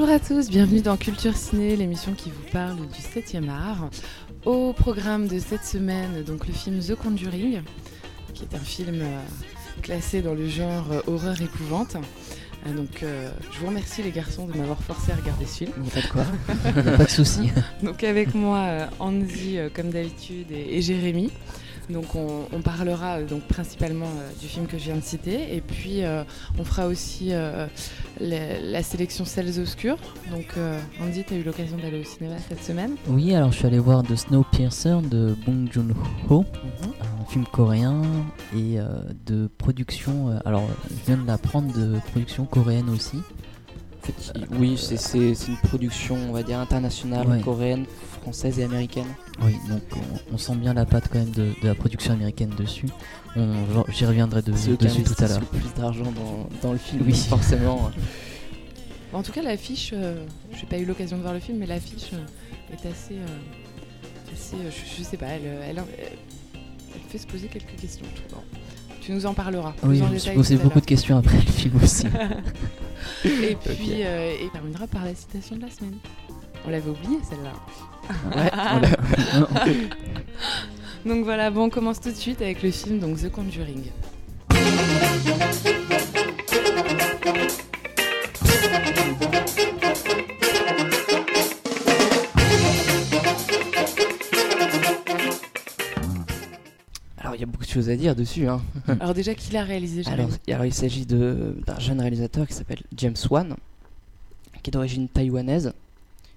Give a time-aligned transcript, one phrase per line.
[0.00, 3.90] Bonjour à tous, bienvenue dans Culture Ciné, l'émission qui vous parle du 7e art.
[4.46, 7.60] Au programme de cette semaine, donc le film The Conjuring,
[8.32, 9.20] qui est un film euh,
[9.82, 11.96] classé dans le genre euh, horreur épouvante.
[12.66, 15.72] Euh, donc je vous remercie les garçons de m'avoir forcé à regarder ce film.
[15.92, 16.24] Pas de quoi,
[16.96, 17.50] pas de souci.
[17.82, 21.30] donc avec moi Andy comme d'habitude et Jérémy.
[21.92, 25.60] Donc on, parlera euh, donc principalement euh, du film que je viens de citer et
[25.60, 26.22] puis euh,
[26.58, 27.32] on fera aussi
[28.20, 29.98] la, sélection Celles Obscures.
[30.30, 30.54] Donc
[31.02, 32.96] Andy, tu as eu l'occasion d'aller au cinéma cette semaine?
[33.08, 36.92] Oui, alors je suis allé voir The Snowpiercer de Bong Joon-ho, mhm.
[37.20, 38.02] un film coréen
[38.56, 38.78] et
[39.26, 43.18] de production, alors je viens de l'apprendre, de production coréenne aussi.
[44.58, 47.84] oui, c'est une production, on va dire, internationale, coréenne,
[48.22, 49.06] française et américaine.
[49.42, 49.82] Oui, donc
[50.32, 52.86] on, sent bien la patte quand même de, la production américaine dessus.
[53.88, 55.40] J'y reviendrai de, dessus tout à l'heure.
[55.40, 57.14] plus d'argent dans, dans, le film, oui.
[57.14, 57.90] forcément.
[59.12, 62.10] en tout cas, l'affiche, euh, j'ai pas eu l'occasion de voir le film, mais l'affiche
[62.12, 63.14] euh, est assez.
[63.14, 64.56] Euh, assez
[64.98, 65.82] je, sais pas, elle, elle,
[67.08, 68.06] fait se poser quelques questions.
[69.00, 69.74] Tu nous en parleras.
[69.82, 72.06] Oui, je me suis posé beaucoup de questions après le film aussi.
[73.24, 75.96] et puis, et terminera par la citation de la semaine.
[76.66, 77.52] On l'avait oublié celle-là.
[81.06, 83.84] donc voilà, bon, on commence tout de suite avec le film donc The Conjuring.
[97.18, 98.48] Alors il y a beaucoup de choses à dire dessus.
[98.48, 98.60] Hein.
[99.00, 103.16] Alors déjà, qui l'a réalisé alors, alors, il s'agit d'un jeune réalisateur qui s'appelle James
[103.30, 103.54] Wan,
[104.62, 105.72] qui est d'origine taïwanaise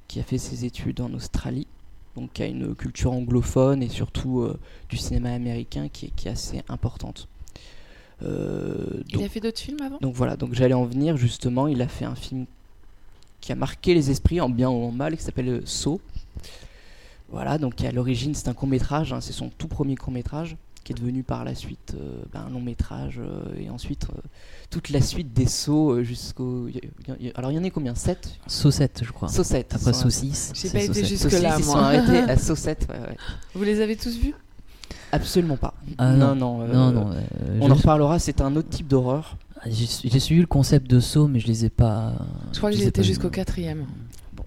[0.07, 1.67] qui a fait ses études en Australie,
[2.15, 4.59] donc qui a une culture anglophone et surtout euh,
[4.89, 7.27] du cinéma américain qui est, qui est assez importante.
[8.21, 9.97] Euh, il a fait d'autres films avant?
[9.99, 12.45] Donc voilà, donc j'allais en venir justement, il a fait un film
[13.41, 15.99] qui a marqué les esprits en bien ou en mal, qui s'appelle Saut.
[17.29, 20.55] Voilà, donc à l'origine c'est un court métrage, hein, c'est son tout premier court métrage
[20.83, 23.19] qui est devenu par la suite euh, ben, un long métrage
[23.57, 24.07] et ensuite
[24.73, 26.67] toute la suite des sauts euh, jusqu'au.
[27.35, 27.93] Alors il y en a combien?
[27.93, 29.29] 7 Saut 7, je crois.
[29.29, 29.75] Saut 7.
[29.75, 30.53] Après Saut 6.
[30.55, 31.57] J'ai pas été jusque-là, moi.
[31.59, 32.87] Ils sont arrêtés à Saut 7.
[33.53, 34.33] Vous les avez tous vus?
[35.11, 35.75] Absolument pas.
[35.99, 36.61] Ah, non, non.
[36.63, 39.37] Euh, non, non euh, on en reparlera, c'est un autre type d'horreur.
[39.61, 42.13] Ah, j'ai suivi le concept de saut, mais je les ai pas.
[42.51, 43.85] Je crois que j'ai été jusqu'au quatrième.
[44.33, 44.43] Bon,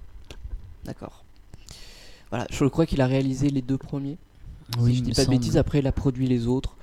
[0.85, 1.25] d'accord.
[2.31, 4.19] Voilà, je crois qu'il a réalisé les deux premiers.
[4.78, 6.77] Oui, si je dis pas de bêtises, après il a produit les autres.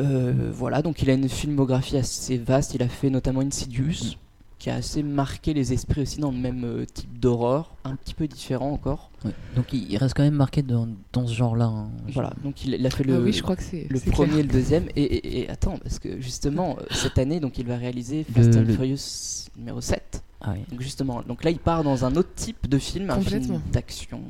[0.00, 2.74] Euh, voilà, donc il a une filmographie assez vaste.
[2.74, 4.16] Il a fait notamment Insidious,
[4.58, 8.14] qui a assez marqué les esprits aussi dans le même euh, type d'horreur, un petit
[8.14, 9.10] peu différent encore.
[9.56, 10.86] Donc il reste quand même marqué dans,
[11.26, 11.66] ce genre-là.
[11.66, 11.88] Hein.
[12.12, 14.88] Voilà, donc il, a fait le, ah je crois que le premier et le deuxième.
[14.94, 19.48] Et, attends, parce que justement, euh, cette année, donc il va réaliser Fast and Furious
[19.56, 20.22] numéro 7.
[20.40, 23.60] Ah donc justement, donc là il part dans un autre type de film, un film
[23.72, 24.20] d'action.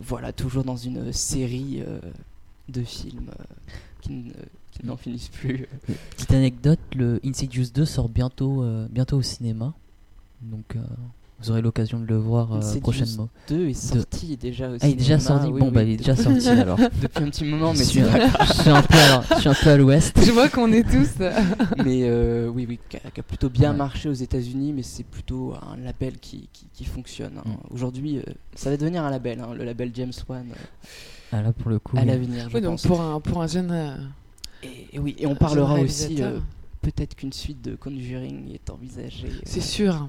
[0.00, 1.82] Voilà, toujours dans une série
[2.70, 3.44] de films euh,
[4.00, 4.32] qui,
[4.84, 5.68] n'en finissent plus.
[6.10, 9.74] Petite anecdote, le Insidious 2 sort bientôt, euh, bientôt au cinéma.
[10.40, 10.80] Donc euh,
[11.42, 13.28] vous aurez l'occasion de le voir prochainement.
[13.48, 14.80] 2 est sorti déjà aussi.
[14.82, 16.78] Ah, il est déjà sorti Bon, bah il est déjà sorti alors.
[17.02, 19.54] Depuis un petit moment, mais je suis, je suis un peu à, je suis un
[19.54, 20.18] peu à l'ouest.
[20.24, 21.10] Je vois qu'on est tous.
[21.84, 22.10] mais
[22.48, 26.48] oui, oui, qui a, plutôt bien marché aux États-Unis, mais c'est plutôt un label qui,
[26.72, 27.38] qui, fonctionne.
[27.38, 27.48] Hein.
[27.48, 27.74] Mm.
[27.74, 28.20] Aujourd'hui,
[28.54, 30.46] ça va devenir un label, hein, le label James Wan.
[31.32, 31.96] Ah là, pour le coup.
[31.96, 33.70] À l'avenir, oui, donc Pour un, pour un jeune.
[33.70, 33.96] Euh,
[34.92, 36.22] et, oui, et on parlera aussi.
[36.22, 36.40] Euh,
[36.82, 39.28] peut-être qu'une suite de Conjuring est envisagée.
[39.28, 40.08] Euh, C'est sûr.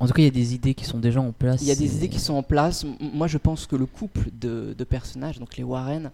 [0.00, 1.62] En tout cas, il y a des idées qui sont déjà en place.
[1.62, 2.84] Il y a des idées qui sont en place.
[3.12, 6.10] moi, je pense que le couple de, de, personnages, donc les Warren,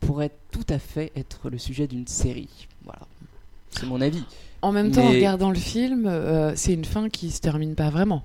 [0.00, 2.68] pourrait tout à fait être le sujet d'une série.
[2.84, 3.02] Voilà.
[3.70, 4.24] C'est mon avis.
[4.60, 6.10] En même temps, en regardant le film,
[6.54, 8.24] c'est une fin qui se termine pas vraiment.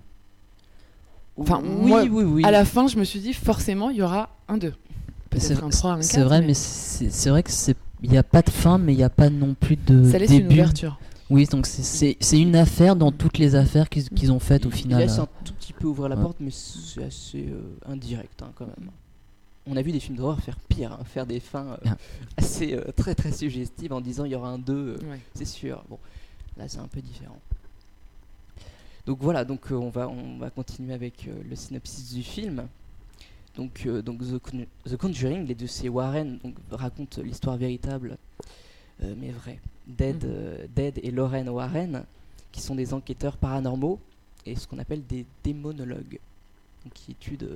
[1.39, 2.44] Enfin, oui, oui, oui.
[2.45, 4.73] À la fin, je me suis dit forcément, il y aura un 2.
[5.30, 6.06] Peut-être un 3, un 4.
[6.06, 8.97] C'est vrai, mais, c'est vrai que c'est il n'y a pas de fin, mais il
[8.97, 10.09] n'y a pas non plus de.
[10.09, 10.45] Ça laisse début.
[10.45, 11.00] une ouverture.
[11.29, 15.01] Oui, donc c'est une affaire dans toutes les affaires qu'ils ont faites au final.
[15.01, 18.51] Il laisse un tout petit peu ouvrir la porte, mais c'est assez euh, indirect hein,
[18.56, 18.91] quand même.
[19.69, 21.89] On a vu des films d'horreur faire pire, hein, faire des fins euh,
[22.38, 24.97] assez euh, très très suggestives en disant il y aura un 2,
[25.33, 25.83] c'est sûr.
[25.89, 26.00] Bon,
[26.57, 27.39] là c'est un peu différent.
[29.07, 32.68] Donc voilà, donc euh, on, va, on va continuer avec euh, le synopsis du film.
[33.56, 38.18] Donc, euh, donc The, Conjuring, les deux c'est Warren donc, racontent l'histoire véritable,
[39.01, 40.91] mais vraie, mm.
[41.03, 42.03] et Lorraine Warren,
[42.51, 43.99] qui sont des enquêteurs paranormaux
[44.45, 46.19] et ce qu'on appelle des démonologues,
[46.93, 47.47] qui, étudient,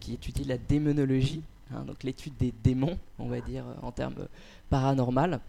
[0.00, 1.42] qui étudient la démonologie,
[1.72, 4.26] hein, donc l'étude des démons, on va dire en termes
[4.68, 5.40] paranormal.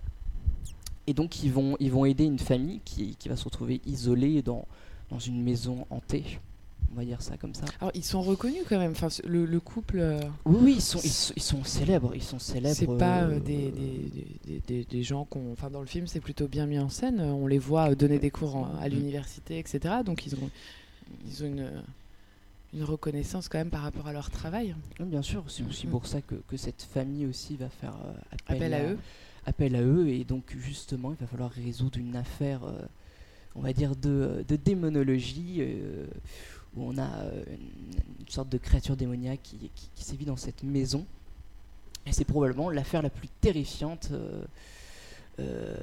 [1.07, 4.41] Et donc ils vont, ils vont aider une famille qui, qui va se retrouver isolée
[4.41, 4.65] dans,
[5.09, 6.39] dans une maison hantée
[6.95, 7.65] on va dire ça comme ça.
[7.81, 9.99] Alors ils sont reconnus quand même, enfin, le, couple.
[9.99, 10.99] Euh, oui, oui, ils sont,
[11.35, 12.75] ils sont, célèbres, ils sont célèbres.
[12.75, 16.47] C'est pas euh, des, des, des, des, gens qu'on, enfin dans le film c'est plutôt
[16.47, 17.19] bien mis en scène.
[17.19, 19.95] On les voit donner des cours à l'université, etc.
[20.05, 20.49] Donc ils ont,
[21.27, 21.69] ils ont une,
[22.73, 24.73] une reconnaissance quand même par rapport à leur travail.
[24.99, 25.91] bien sûr, c'est aussi mm.
[25.91, 28.13] pour ça que, que, cette famille aussi va faire euh,
[28.47, 28.97] appel, à, eux.
[29.45, 32.61] Appel à eux et donc justement il va falloir résoudre une affaire,
[33.53, 35.61] on va dire de, de démonologie
[36.75, 41.05] où on a euh, une, sorte de créature démoniaque qui, qui, sévit dans cette maison.
[42.05, 44.43] Et c'est probablement l'affaire la plus terrifiante, euh,
[45.39, 45.75] euh,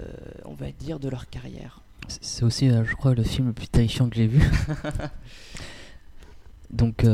[0.44, 1.80] on va dire, de leur carrière.
[2.08, 4.40] C'est aussi, je crois, le film le plus terrifiant que j'ai vu.
[6.70, 7.04] Donc,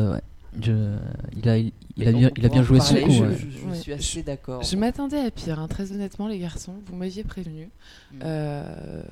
[0.60, 0.96] je,
[1.36, 1.72] il, a, il,
[2.08, 3.10] a bien, il a bien joué ce coup.
[3.10, 4.62] Je, suis assez d'accord.
[4.62, 6.74] Je m'attendais à pire, hein, très honnêtement, les garçons.
[6.86, 7.68] Vous m'aviez prévenu.
[8.12, 8.20] Hmm.
[8.22, 9.02] Euh...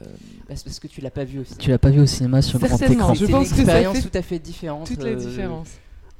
[0.49, 1.62] Bah, parce que tu l'as pas vu au cinéma.
[1.62, 3.15] Tu l'as pas vu au cinéma sur grand écran.
[3.15, 4.87] Je pense une expérience tout à fait différente.
[4.87, 5.69] Toute la euh, différence.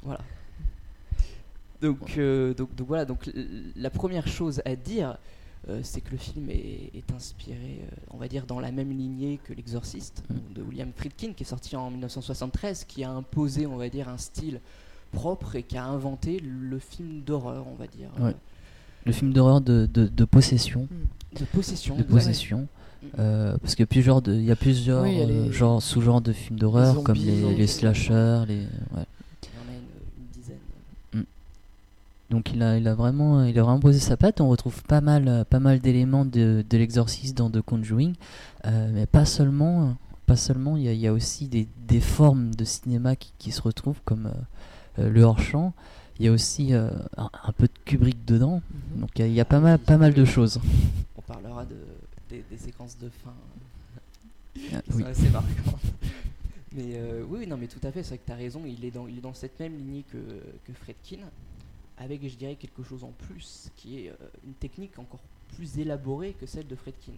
[0.03, 0.21] Voilà.
[1.81, 3.05] Donc, euh, donc, donc, voilà.
[3.05, 3.29] Donc
[3.75, 5.17] la première chose à dire,
[5.67, 7.81] euh, c'est que le film est, est inspiré,
[8.11, 10.53] on va dire, dans la même lignée que L'Exorciste hmm.
[10.53, 14.17] de William Friedkin, qui est sorti en 1973, qui a imposé, on va dire, un
[14.17, 14.61] style
[15.17, 18.09] propre et qui a inventé le film d'horreur, on va dire.
[19.05, 20.87] Le film d'horreur de, de, possession.
[21.39, 21.95] De possession.
[21.95, 22.67] De possession.
[23.19, 26.33] Euh, parce qu'il y a plusieurs, de, il y a plusieurs euh, genres, sous-genres de
[26.33, 28.57] films d'horreur, comme les, les slashers, les.
[28.57, 29.05] Ouais.
[29.43, 30.57] Il y en a une, une dizaine.
[31.13, 31.23] Mm.
[32.31, 34.41] Donc il a, il a vraiment, il a vraiment posé sa patte.
[34.41, 38.15] On retrouve pas mal, pas mal d'éléments de, de l'exorcisme dans The Conjuring,
[38.65, 40.75] euh, mais pas seulement, pas seulement.
[40.75, 43.61] Il y a, il y a aussi des, des, formes de cinéma qui, qui se
[43.61, 44.41] retrouvent comme euh,
[44.97, 45.73] le hors-champ.
[46.19, 48.61] Il y a aussi euh, un, peu de Kubrick dedans.
[48.93, 49.01] Mhm.
[49.01, 50.59] Donc il y, a, pas, mal, pas mal de choses.
[51.15, 51.75] On parlera de,
[52.29, 53.33] des, séquences de fin.
[54.73, 55.03] Ah, oui.
[55.13, 55.79] C'est marquant.
[56.73, 58.85] Mais euh, oui, non, mais tout à fait, c'est vrai que tu as raison, il
[58.85, 60.17] est, dans, il est dans cette même lignée que,
[60.65, 61.21] que Fredkin,
[61.97, 64.11] avec, je dirais, quelque chose en plus, qui est
[64.45, 65.21] une technique encore
[65.55, 67.13] plus élaborée que celle de Fredkin.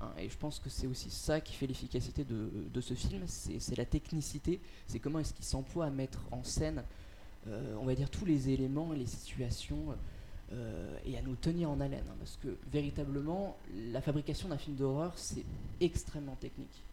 [0.00, 3.22] Hein, et je pense que c'est aussi ça qui fait l'efficacité de, de, ce film,
[3.26, 6.82] c'est la technicité, c'est comment est-ce qu'il s'emploie à mettre en scène euh,
[7.46, 9.94] on va dire, tous les éléments et les situations
[10.54, 12.04] euh, et à nous tenir en haleine.
[12.08, 13.58] Hein, parce que véritablement,
[13.92, 15.44] la fabrication d'un film d'horreur, c'est
[15.80, 16.84] extrêmement technique.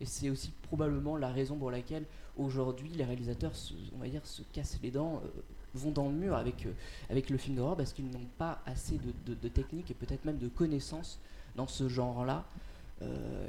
[0.00, 2.04] Et c'est aussi probablement la raison pour laquelle
[2.36, 3.52] aujourd'hui les réalisateurs,
[3.94, 5.28] on va dire, se cassent les dents, euh,
[5.74, 6.66] vont dans le mur avec,
[7.08, 10.38] avec le film d'horreur parce qu'ils n'ont pas assez de, de, technique et peut-être même
[10.38, 11.20] de connaissances
[11.54, 12.44] dans ce genre-là.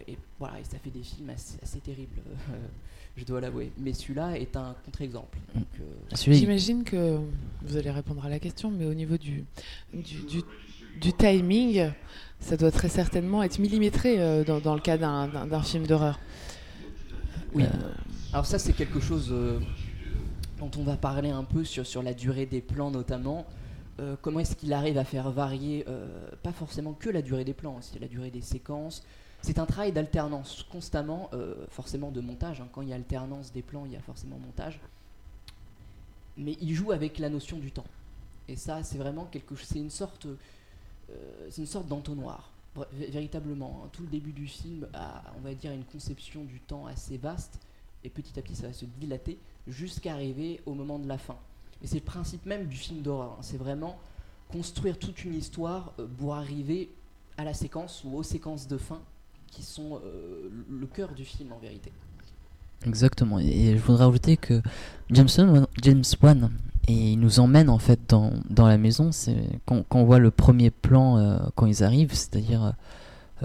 [0.07, 2.21] Et voilà, et ça fait des films assez, assez terribles
[3.15, 3.71] je dois l'avouer.
[3.77, 5.38] Mais celui-là est un contre-exemple.
[5.55, 5.59] Mm.
[5.81, 7.19] Euh, J'imagine que
[7.63, 9.45] vous allez répondre à la question, mais au niveau du,
[9.94, 11.91] du, timing,
[12.39, 16.19] ça doit très certainement être millimétré euh, dans, le cas d'un film d'horreur.
[17.53, 17.63] Oui.
[17.63, 17.94] Euh,
[18.31, 19.33] Alors ça, c'est quelque chose
[20.60, 23.45] dont on va parler un peu sur, sur la durée des plans notamment.
[24.22, 25.86] comment est-ce qu'il arrive à faire varier,
[26.41, 29.03] pas forcément que la durée des plans, aussi la durée des séquences,
[29.43, 32.62] c'est un travail d'alternance constamment, euh, forcément de montage.
[32.62, 32.69] Hein.
[32.71, 34.79] Quand il y a alternance des plans, il y a forcément montage.
[36.38, 37.85] Mais il joue avec la notion du temps.
[38.47, 39.67] Et ça, c'est vraiment quelque chose.
[39.67, 42.51] C'est une sorte, euh, c'est une sorte d'entonnoir.
[42.93, 43.89] Véritablement, hein.
[43.91, 47.59] tout le début du film a, on va dire, une conception du temps assez vaste,
[48.05, 51.38] et petit à petit, ça va se dilater jusqu'à arriver au moment de la fin.
[51.83, 53.33] Et c'est le principe même du film d'horreur.
[53.33, 53.41] Hein.
[53.41, 54.00] C'est vraiment
[54.50, 56.89] construire toute une histoire euh, pour arriver
[57.38, 59.01] à la séquence ou aux séquences de fin
[59.53, 61.91] qui sont euh, le cœur du film en vérité.
[62.86, 63.39] Exactement.
[63.39, 64.62] Et je voudrais ajouter que
[65.10, 66.51] Jameson, James Wan,
[66.88, 69.12] et il nous emmène en fait dans, dans la maison.
[69.12, 72.74] C'est quand, on voit le premier plan euh, quand ils arrivent, c'est-à-dire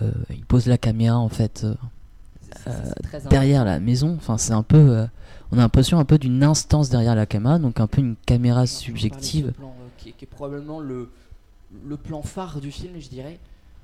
[0.02, 1.66] euh, il pose la caméra en fait
[3.30, 4.14] derrière la maison.
[4.16, 5.06] Enfin, c'est un peu,
[5.52, 8.66] on a l'impression un peu d'une instance derrière la caméra, donc un peu une caméra
[8.66, 9.52] subjective.
[9.98, 11.10] qui, est, probablement le,
[11.86, 13.38] le plan phare du film, je dirais.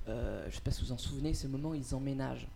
[0.08, 2.46] Euh, je ne sais pas si vous en souvenez, ce moment où ils emménagent.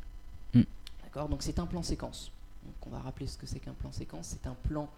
[0.55, 0.62] Mm.
[1.05, 1.28] D'accord?
[1.28, 2.31] Donc c'est un plan séquence.
[2.64, 4.37] Donc on va rappeler ce que c'est qu'un plan séquence.
[4.40, 4.88] C'est un plan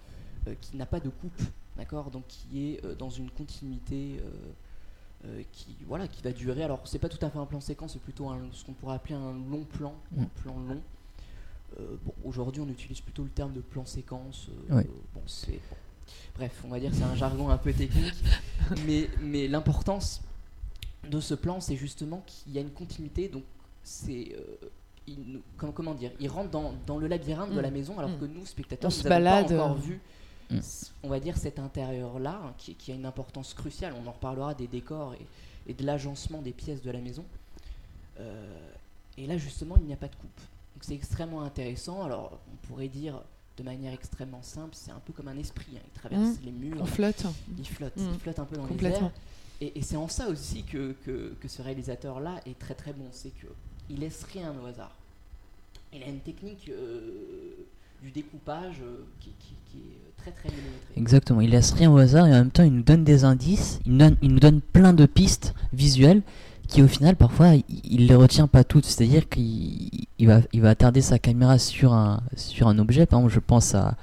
[0.46, 1.42] euh, qui n'a pas de coupe,
[1.76, 2.10] d'accord?
[2.10, 4.20] Donc qui est euh, dans une continuité
[5.52, 6.64] qui, voilà, qui va durer.
[6.64, 9.14] Alors c'est pas tout à fait un plan séquence, c'est plutôt ce qu'on pourrait appeler
[9.14, 10.28] un long plan, un mm.
[10.42, 10.80] plan long.
[11.78, 14.48] bon, aujourd'hui on utilise plutôt le terme de plan séquence.
[14.70, 15.60] bon, c'est
[16.34, 18.14] bref, on va dire c'est un jargon un peu technique,
[18.86, 20.22] mais, mais l'importance
[21.08, 23.28] de ce plan, c'est justement qu'il y a une continuité.
[23.28, 23.44] Donc,
[23.82, 24.32] c'est.
[24.36, 24.68] Euh,
[25.56, 27.74] comment, dire Il rentre dans, le labyrinthe de la mm.
[27.74, 28.32] maison, alors que mm.
[28.32, 30.00] nous, spectateurs, nous n'avons pas encore vu,
[30.50, 30.58] mm.
[31.02, 33.94] on va dire, cet intérieur-là, hein, qui, a une importance cruciale.
[34.02, 35.14] On en reparlera des décors
[35.66, 37.24] et, de l'agencement des pièces de la maison.
[38.18, 38.58] Euh,
[39.16, 40.40] Et là, justement, il n'y a pas de coupe.
[40.74, 42.02] Donc c'est extrêmement intéressant.
[42.02, 43.20] Alors, on pourrait dire
[43.56, 45.76] de manière extrêmement simple, c'est un peu comme un esprit.
[45.76, 45.80] Hein.
[45.86, 46.44] Il traverse mmh.
[46.44, 46.78] les murs.
[46.80, 47.26] On flotte.
[47.58, 47.92] Il flotte.
[47.96, 49.10] Il flotte un peu dans les airs.
[49.60, 53.04] Et, c'est en ça aussi que, que, ce réalisateur-là est très très bon.
[53.12, 54.94] C'est qu'il laisse rien au hasard.
[55.92, 57.66] Il a une technique euh,
[58.02, 60.94] du découpage euh, qui, est très très millimétrée.
[60.96, 61.40] Exactement.
[61.40, 63.80] Il laisse rien au hasard et en même temps, il nous donne des indices.
[63.84, 66.22] Il, nous donne plein de pistes visuelles
[66.68, 70.40] qui au final parfois il, les retient pas toutes c'est à dire qu'il il va
[70.52, 73.96] il va attarder sa caméra sur un sur un objet par exemple je pense à,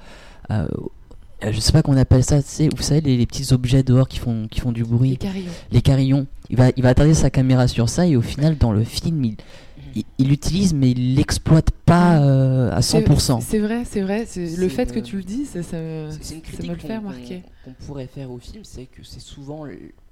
[1.42, 4.48] je sais pas qu'on appelle ça c'est vous savez les, petits objets dehors qui font
[4.48, 7.68] qui font du bruit les carillons les carillons il va il va attarder sa caméra
[7.68, 9.36] sur ça et au final dans le film il
[10.18, 13.40] il l'utilise mais il l'exploite pas euh, à 100%.
[13.40, 14.26] C'est vrai, c'est vrai.
[14.36, 17.42] Le fait que tu le dis, ça, ça, une critique me le fait remarquer.
[17.64, 19.66] Qu'on pourrait faire au film, c'est que c'est souvent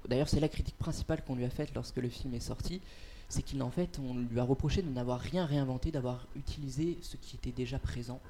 [0.07, 2.81] D'ailleurs, c'est la critique principale qu'on lui a faite lorsque le film est sorti.
[3.29, 7.35] C'est qu'en fait, on lui a reproché de n'avoir rien réinventé, d'avoir utilisé ce qui
[7.35, 8.21] était déjà présent.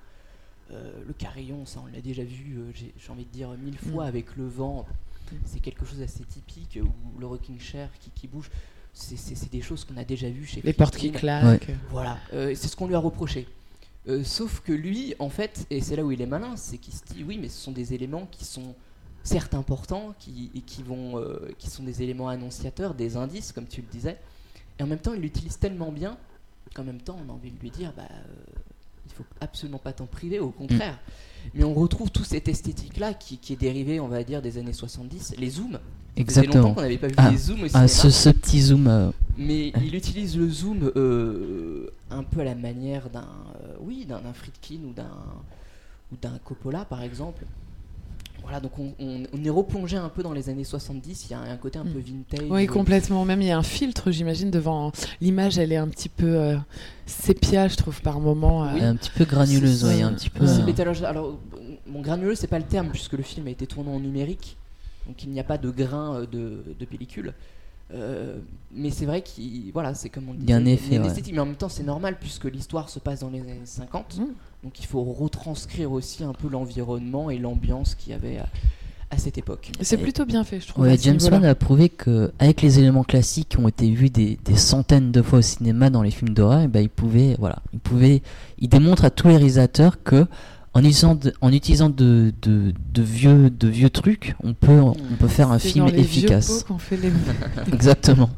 [0.71, 4.05] Euh, le carillon, ça on l'a déjà vu, euh, j'ai envie de dire mille fois
[4.05, 4.07] mm.
[4.07, 4.85] avec le vent.
[5.45, 8.49] C'est quelque chose d'assez typique, ou le rocking chair qui, qui bouge.
[8.93, 11.71] C'est des choses qu'on a déjà vues chez Les portes qui claquent.
[11.91, 13.47] Voilà, euh, c'est ce qu'on lui a reproché.
[14.23, 17.03] sauf que lui, en fait, et c'est là où il est malin, c'est qu'il se
[17.03, 18.73] dit oui, mais ce sont des éléments qui sont
[19.27, 23.67] certes importants, qui, et qui, vont, euh, qui sont des éléments annonciateurs, des indices, comme
[23.67, 24.17] tu le disais.
[24.79, 26.17] Et en même temps, il l'utilise tellement bien
[26.73, 28.15] qu'en même temps, on a envie de lui dire, bah, euh,
[29.17, 30.93] faut absolument pas t'en priver, au contraire.
[30.93, 31.49] Mm.
[31.55, 34.73] Mais on retrouve toute cette esthétique-là qui, qui, est dérivée, on va dire, des années
[34.73, 35.79] 70, les zooms.
[36.15, 36.55] Exactement.
[36.55, 37.75] longtemps qu'on n'avait pas vu ah, les zooms aussi.
[37.75, 38.87] Ah, ce, ce, petit zoom.
[38.87, 40.91] Euh, Mais il utilise le zoom
[42.09, 43.27] un peu à la manière d'un,
[43.81, 45.05] oui, d'un Friedkin ou d'un
[46.11, 47.45] ou d'un Coppola, par exemple.
[48.47, 51.57] Voilà, donc on, est replongé un peu dans les années 70, il y a un
[51.57, 52.23] côté un peu hmm.
[52.29, 52.47] vintage.
[52.49, 53.25] Oui, complètement.
[53.25, 56.55] Même il y a un filtre, j'imagine, devant l'image, elle est un petit peu euh,
[57.05, 58.63] sépia, je trouve, par moment.
[58.63, 58.91] Euh.
[58.91, 60.45] Un petit peu granuleuse, oui, un petit peu.
[60.45, 61.05] Euh.
[61.05, 61.37] Alors,
[61.87, 64.55] mon granuleuse, c'est pas le terme, puisque le film a été tourné en numérique,
[65.07, 67.33] donc il n'y a pas de grain de, de pellicule.
[67.91, 70.43] Mais c'est vrai qu'il voilà, c'est comme on dit.
[70.43, 70.99] Il y a un effet.
[70.99, 74.19] mais en même temps, c'est normal puisque l'histoire se passe dans les années 50.
[74.63, 78.39] Donc il faut retranscrire aussi un peu l'environnement et l'ambiance qu'il y avait
[79.09, 79.71] à, cette époque.
[79.81, 80.83] C'est plutôt bien fait, je trouve.
[80.83, 84.37] Ouais, James Wan a prouvé que avec les éléments classiques qui ont été vus des,
[84.55, 87.79] centaines de fois au cinéma dans les films d'horreur, eh ben, il pouvait, voilà, il
[87.79, 88.21] pouvait,
[88.59, 90.27] il démontre à tous les réalisateurs que
[90.77, 94.93] en utilisant de, en utilisant de, de, de, vieux, de vieux trucs, on peut, on
[95.19, 96.65] peut faire un film efficace.
[96.77, 97.11] fait les...
[97.73, 98.29] Exactement.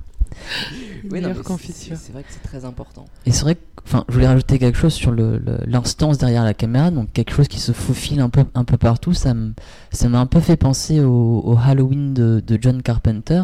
[1.11, 3.03] oui, c'est vrai que c'est très important.
[3.25, 6.53] Et c'est vrai que, enfin, je voulais rajouter quelque chose sur l'instance le, derrière la
[6.53, 9.13] caméra, donc quelque chose qui se faufile un peu, un peu partout.
[9.13, 13.43] Ça m'a un peu fait penser au, Halloween de, de, John Carpenter.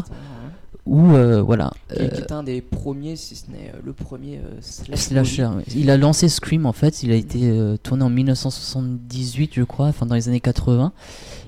[0.86, 1.72] Où, euh, voilà.
[1.92, 5.48] Qui, est euh, un des premiers, si ce n'est euh, le premier slasher.
[5.74, 7.52] Il a lancé Scream en fait, il a été
[7.82, 10.92] tourné en 1978, je crois, enfin dans les années 80.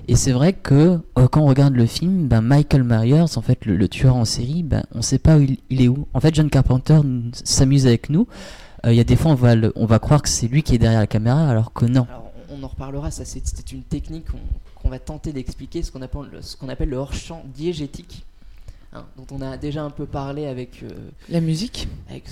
[0.09, 3.87] Et c'est vrai que quand on regarde le film, ben, Michael Myers, en fait, le,
[3.87, 6.07] tueur en série, ben, on ne sait pas où il, est où.
[6.13, 6.99] En fait, John Carpenter
[7.31, 8.27] s'amuse avec nous.
[8.85, 10.79] Il y a des fois, on va, on va croire que c'est lui qui est
[10.79, 12.07] derrière la caméra, alors que non.
[12.49, 14.25] on en reparlera, ça c'est une technique
[14.75, 18.25] qu'on va tenter d'expliquer, ce qu'on appelle, ce qu'on appelle le hors-champ diégétique.
[18.91, 20.89] Hein, dont on a déjà un peu parlé avec euh,
[21.29, 22.25] la musique, avec,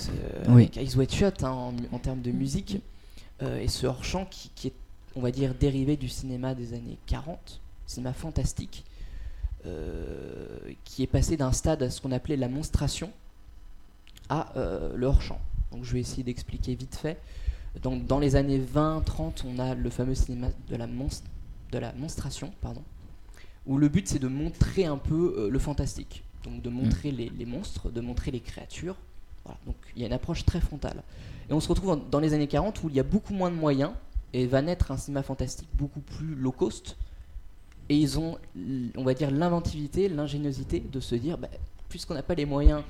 [0.48, 0.68] oui.
[0.76, 2.78] avec Shut hein, en, termes de musique,
[3.40, 4.72] et ce hors-champ qui, qui, est,
[5.14, 8.84] on va dire, dérivé du cinéma des années 40, cinéma fantastique,
[9.66, 10.46] euh,
[10.84, 13.10] qui est passé d'un stade à ce qu'on appelait la monstration
[14.28, 15.40] à euh, le hors-champ.
[15.72, 17.18] Donc je vais essayer d'expliquer vite fait.
[17.82, 22.52] Donc, dans les années 20-30, on a le fameux cinéma de la, de la monstration,
[22.60, 22.82] pardon,
[23.66, 27.46] où le but c'est de montrer un peu euh, le fantastique, donc de montrer les,
[27.46, 28.96] monstres, de montrer les créatures.
[29.66, 31.02] Donc il y a une approche très frontale.
[31.48, 33.56] Et on se retrouve dans les années 40 où il y a beaucoup moins de
[33.56, 33.92] moyens
[34.34, 36.96] et va naître un cinéma fantastique beaucoup plus low cost,
[37.88, 38.36] et ils ont,
[38.96, 41.48] on va dire, l'inventivité, l'ingéniosité de se dire, bah,
[41.88, 42.82] puisqu'on n'a pas les moyens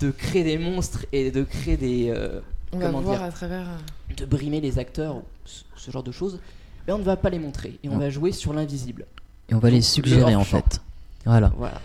[0.00, 2.10] de créer des monstres et de créer des.
[2.10, 2.40] Euh,
[2.72, 3.66] on va voir à travers.
[3.66, 6.38] Euh, de brimer les acteurs, ce genre de choses,
[6.86, 9.06] mais on ne va pas les montrer et on va jouer sur l'invisible.
[9.48, 10.80] Et on va les suggérer en fait.
[11.24, 11.52] Voilà.
[11.56, 11.80] voilà.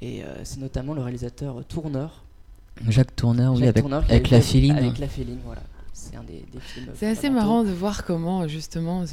[0.00, 2.24] Et euh, c'est notamment le réalisateur Tourneur.
[2.88, 4.76] Jacques Tourneur, oui, avec, avec, la féline.
[4.76, 5.62] Avec la féline, voilà
[6.00, 6.86] c'est un des, films.
[6.94, 9.04] C'est assez marrant de voir comment, justement,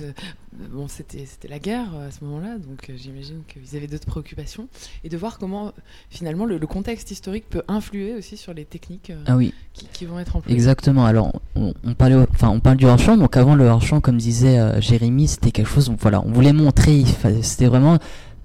[0.72, 4.68] bon, c'était la guerre euh, à ce moment-là, donc euh, j'imagine qu'ils avaient d'autres préoccupations,
[5.04, 5.74] et de voir comment,
[6.10, 9.54] finalement, le, contexte historique peut influer aussi sur les techniques euh, ah oui.
[9.74, 10.56] qui, vont être employées.
[10.56, 11.06] Exactement.
[11.06, 15.28] Alors, on, parlait, enfin, on parle du hors-champ, donc avant le hors-champ, comme disait Jérémy,
[15.28, 17.04] c'était quelque chose, voilà, on voulait montrer,
[17.42, 17.98] c'était vraiment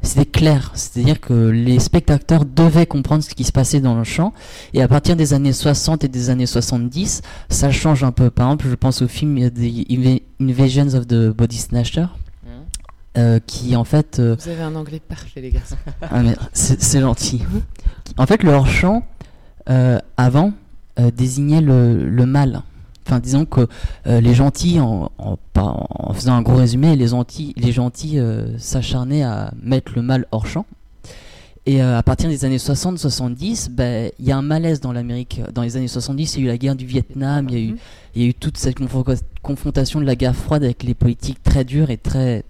[0.02, 4.32] c'était clair, c'est-à-dire que les spectateurs devaient comprendre ce qui se passait dans le champ,
[4.74, 8.30] et à partir des années 60 et des années 70, ça change un peu.
[8.30, 12.06] Par exemple, je pense au film The Invasions of the Body Snatcher,
[12.42, 12.48] mmh.
[13.18, 14.18] euh, qui en fait...
[14.18, 15.76] Euh, Vous avez un anglais parfait les garçons.
[16.02, 17.42] ah mais c'est gentil.
[18.16, 19.06] En fait, le hors-champ,
[19.70, 20.52] euh, avant,
[21.14, 22.62] désignait le, le mal.
[23.06, 23.66] Enfin, disons que
[24.06, 25.10] euh, les gentils, en,
[26.14, 30.46] faisant un gros résumé, les gentils, les gentils euh, s'acharnaient à mettre le mal hors
[30.46, 30.66] champ.
[31.64, 35.40] Et euh, à partir des années 60-70, ben, il y a un malaise dans l'Amérique.
[35.52, 37.76] Dans les années 70, il y a eu la guerre du Vietnam, il
[38.16, 38.78] y a eu toute cette
[39.42, 42.44] confrontation de la guerre froide avec les politiques très dures et très,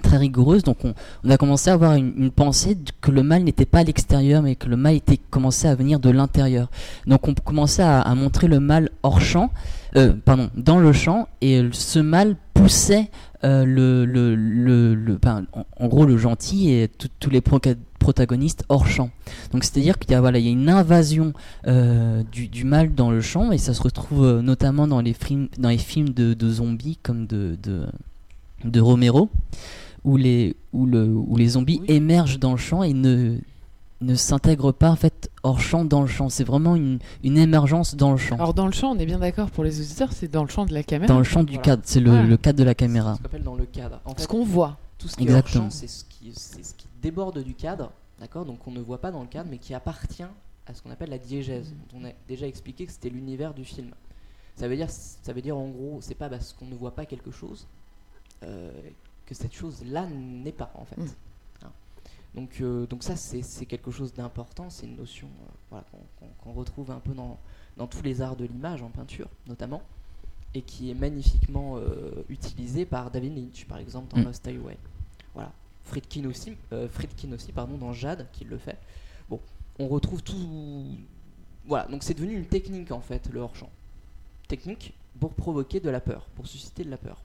[0.00, 0.62] très rigoureuse.
[0.62, 0.94] Donc on,
[1.30, 4.68] a commencé à avoir une, pensée que le mal n'était pas à l'extérieur, mais que
[4.68, 6.70] le mal était commencé à venir de l'intérieur.
[7.06, 9.50] Donc on commençait à, montrer le mal hors champ,
[9.96, 13.10] euh, pardon, dans le champ, et ce mal poussait
[13.42, 15.18] euh, le, le, le,
[15.52, 19.10] en, gros le gentil et tous les protagonistes hors champ.
[19.52, 21.32] Donc c'est-à-dire qu'il y a voilà, il y a une invasion
[21.66, 25.70] euh, du, mal dans le champ et ça se retrouve notamment dans les films dans
[25.70, 27.56] les films de, zombies comme de,
[28.64, 29.30] de Romero
[30.04, 33.38] où les, où le, où les zombies émergent dans le champ et ne,
[34.00, 36.28] ne s'intègrent pas en fait hors champ dans le champ.
[36.28, 38.36] C'est vraiment une, une, émergence dans le champ.
[38.36, 40.64] Alors dans le champ, on est bien d'accord pour les auditeurs, c'est dans le champ
[40.64, 41.12] de la caméra.
[41.12, 43.14] Dans le champ du cadre, c'est le, le, cadre de la caméra.
[43.14, 44.00] Ce qu'on appelle dans le cadre.
[44.04, 44.78] En fait, ce qu'on voit.
[44.98, 48.44] Tout ce qui est hors champ, c'est ce qui, ce qui déborde du cadre, d'accord?
[48.44, 50.22] Donc on ne voit pas dans le cadre, mais qui appartient
[50.66, 51.74] à ce qu'on appelle la diégèse.
[51.94, 53.90] on a déjà expliqué que c'était l'univers du film.
[54.56, 57.06] Ça veut dire, ça veut dire en gros, c'est pas parce qu'on ne voit pas
[57.06, 57.66] quelque chose
[58.42, 58.70] euh,
[59.30, 60.96] que cette chose-là n'est pas, en fait.
[60.96, 61.08] Mm.
[61.64, 61.72] Hein.
[62.34, 65.28] Donc, euh, donc ça, c'est quelque chose d'important, c'est une notion
[65.72, 65.80] euh,
[66.42, 67.38] qu'on retrouve un peu dans,
[67.76, 69.82] dans, tous les arts de l'image, en peinture notamment,
[70.52, 74.24] et qui est magnifiquement euh, utilisée par David Lynch, par exemple, dans mm.
[74.24, 74.76] Lost Highway.
[75.32, 75.52] Voilà.
[75.84, 76.56] Friedkin aussi,
[76.90, 78.78] Friedkin aussi pardon, dans Jade, qui le fait.
[79.28, 79.40] Bon,
[79.78, 80.86] on retrouve tout...
[81.66, 83.70] Voilà, donc c'est devenu une technique, en fait, le hors-champ.
[84.48, 87.22] Technique pour provoquer de la peur, pour susciter de la peur.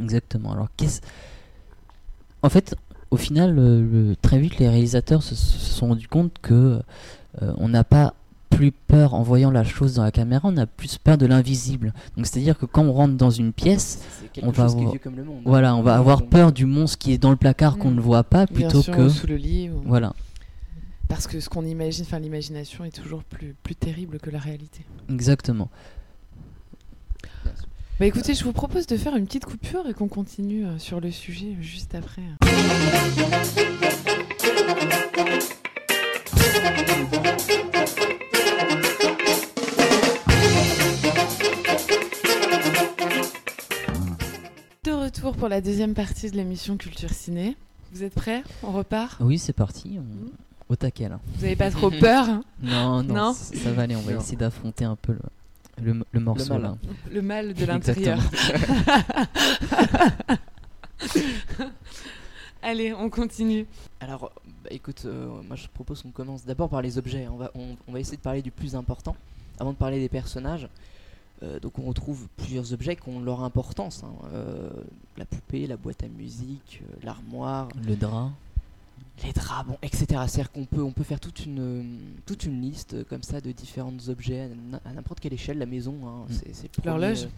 [0.00, 0.52] Exactement.
[0.52, 1.00] Alors, qu'est-ce.
[2.42, 2.76] En fait,
[3.10, 6.80] au final, le, très vite, les réalisateurs se, sont rendus compte que
[7.42, 8.14] euh, on n'a pas
[8.50, 11.92] plus peur en voyant la chose dans la caméra, on a plus peur de l'invisible.
[12.16, 14.00] Donc c'est-à-dire que quand on rentre dans une pièce,
[14.42, 15.20] on va avoir, hein.
[15.44, 17.96] voilà, on va avoir peur du monstre qui est dans le placard qu'on mm.
[17.96, 19.70] ne voit pas plutôt que sous le lit.
[19.84, 20.12] Voilà.
[21.08, 24.84] Parce que ce qu'on imagine, enfin l'imagination est toujours plus plus terrible que la réalité.
[25.10, 25.68] Exactement.
[28.00, 31.00] Bah écoutez, je vous propose de faire une petite coupure et qu'on continue euh, sur
[31.00, 32.22] le sujet juste après.
[44.82, 47.56] De retour pour la deuxième partie de l'émission Culture Ciné.
[47.92, 48.42] Vous êtes prêts?
[48.64, 49.20] On repart?
[49.20, 50.00] Oui, c'est parti.
[50.68, 51.20] Au taquet là.
[51.36, 52.42] Vous n'avez pas trop peur hein?
[52.60, 53.94] Non, non, ça va aller.
[53.94, 55.20] On va essayer d'affronter un peu le,
[55.82, 56.76] le, morceau le mal.
[57.10, 58.18] Le mal de l'intérieur.
[62.62, 63.66] Allez, on continue.
[64.00, 64.32] Alors,
[64.64, 67.28] bah, écoute, euh, moi je propose qu'on commence d'abord par les objets.
[67.28, 69.16] On va, on, va essayer de parler du plus important
[69.58, 70.68] avant de parler des personnages.
[71.42, 74.02] Euh, donc on retrouve plusieurs objets qui ont leur importance.
[74.04, 74.14] Hein.
[74.32, 74.70] Euh,
[75.18, 77.68] la poupée, la boîte à musique, l'armoire.
[77.86, 78.30] Le drap
[79.22, 80.06] les draps, bon, etc.
[80.08, 83.92] C'est-à-dire qu'on peut, on peut faire toute une, toute une liste comme ça de différents
[84.08, 84.50] objets
[84.84, 86.34] à n'importe quelle échelle, la maison, hein, mm.
[86.52, 87.28] c'est l'horloge,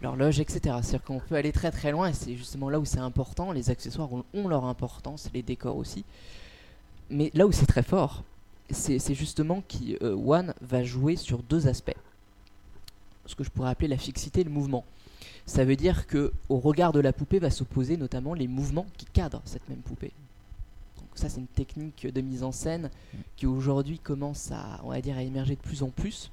[0.00, 0.60] l'horloge, etc.
[0.82, 3.52] C'est-à-dire qu'on peut aller très très loin et c'est justement là où c'est important.
[3.52, 6.04] Les accessoires ont, leur importance, les décors aussi.
[7.10, 8.24] Mais là où c'est très fort,
[8.70, 11.94] c'est justement qui euh, One va jouer sur deux aspects.
[13.26, 14.84] Ce que je pourrais appeler la fixité et le mouvement.
[15.44, 19.06] Ça veut dire que au regard de la poupée va s'opposer notamment les mouvements qui
[19.06, 20.12] cadrent cette même poupée
[21.18, 22.90] ça, c'est une technique de mise en scène
[23.36, 26.30] qui aujourd'hui commence à, dire, à émerger de plus en plus.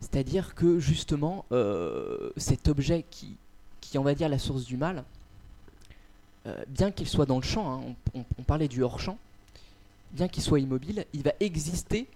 [0.00, 3.36] C'est-à-dire que justement, euh, cet objet qui,
[3.80, 5.04] qui, on va dire, la source du mal,
[6.46, 9.18] euh, bien qu'il soit dans le champ, hein, on, parlait du hors-champ,
[10.12, 12.06] bien qu'il soit immobile, il va exister,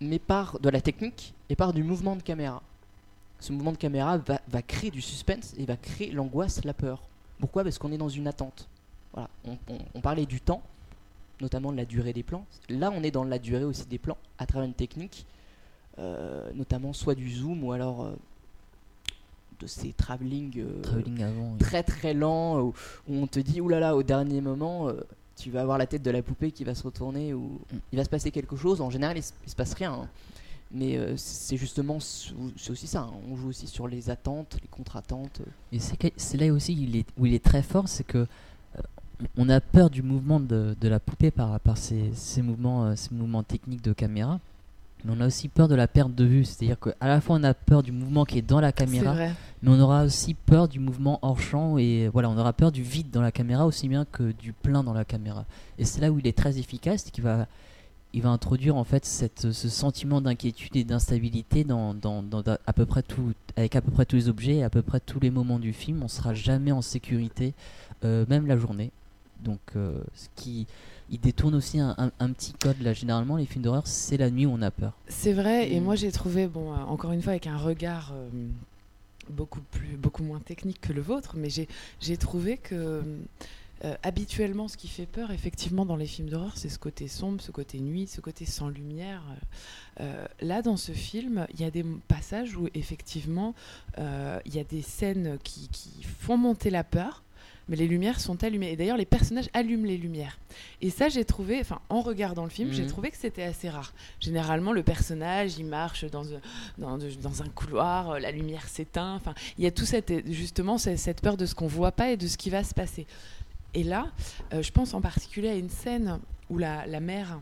[0.00, 2.62] mais par de la technique et par du mouvement de caméra.
[3.40, 7.02] Ce mouvement de caméra va, va créer du suspense et va créer l'angoisse, la peur.
[7.40, 7.64] Pourquoi?
[7.64, 8.68] Parce qu'on est dans une attente.
[9.14, 9.28] Voilà,
[9.94, 10.62] on parlait du temps
[11.42, 12.46] notamment de la durée des plans.
[12.70, 15.26] Là, on est dans la durée aussi des plans à travers une technique,
[15.98, 18.12] euh, notamment soit du zoom ou alors euh,
[19.60, 22.72] de ces travelling, euh, très très lents où,
[23.08, 24.90] on te dit oulala là là, au dernier moment
[25.36, 27.78] tu vas avoir la tête de la poupée qui va se retourner ou mm.
[27.92, 28.80] il va se passer quelque chose.
[28.80, 29.92] En général, il, se passe rien.
[29.92, 30.08] Hein.
[30.70, 33.00] Mais c'est justement, c'est aussi ça.
[33.00, 33.12] Hein.
[33.30, 35.42] On joue aussi sur les attentes, les contre-attentes.
[35.72, 38.26] Et c'est là aussi il est, où il est très fort, c'est que
[39.36, 43.42] on a peur du mouvement de, la poupée par, par ces, mouvements, euh, ces mouvements
[43.42, 44.40] techniques de caméra.
[45.04, 47.42] Mais on a aussi peur de la perte de vue, c'est-à-dire qu'à la fois on
[47.42, 50.78] a peur du mouvement qui est dans la caméra, mais on aura aussi peur du
[50.78, 54.04] mouvement hors champ et voilà, on aura peur du vide dans la caméra aussi bien
[54.04, 55.44] que du plein dans la caméra.
[55.76, 57.48] Et c'est là où il est très efficace, qu'il va
[58.12, 62.72] il va introduire en fait cette, ce sentiment d'inquiétude et d'instabilité dans, dans, dans, à
[62.72, 65.20] peu près tout, avec à peu près tous les objets et à peu près tous
[65.20, 66.02] les moments du film.
[66.02, 67.54] On sera jamais en sécurité,
[68.04, 68.90] euh, même la journée.
[69.42, 70.66] Donc, euh, ce qui
[71.10, 72.94] il détourne aussi un, un, petit code là.
[72.94, 74.92] Généralement, les films d'horreur, c'est la nuit où on a peur.
[75.08, 75.70] C'est vrai.
[75.70, 75.84] Et mm.
[75.84, 78.14] moi, j'ai trouvé, bon, euh, encore une fois, avec un regard
[79.28, 83.02] beaucoup plus, beaucoup moins technique que le vôtre, mais j'ai trouvé que
[83.84, 87.40] euh, habituellement, ce qui fait peur, effectivement, dans les films d'horreur, c'est ce côté sombre,
[87.40, 89.22] ce côté nuit, ce côté sans lumière.
[90.00, 93.54] Euh, là, dans ce film, il y a des passages où, effectivement,
[93.98, 95.68] euh, il y a des scènes qui,
[96.20, 97.24] font monter la peur,
[97.68, 98.72] mais les lumières sont allumées.
[98.72, 100.38] Et d'ailleurs, les personnages allument les lumières.
[100.80, 102.88] Et ça, j'ai trouvé, enfin, en regardant le film, j'ai mhm.
[102.88, 103.92] trouvé que c'était assez rare.
[104.20, 106.24] Généralement, le personnage, il marche dans,
[106.78, 109.14] dans, dans un couloir, la lumière s'éteint.
[109.14, 112.16] Enfin, il y a tout cette, justement cette peur de ce qu'on voit pas et
[112.16, 113.06] de ce qui va se passer.
[113.74, 114.08] Et là,
[114.52, 116.18] euh, je pense en particulier à une scène
[116.50, 117.40] où la, la mère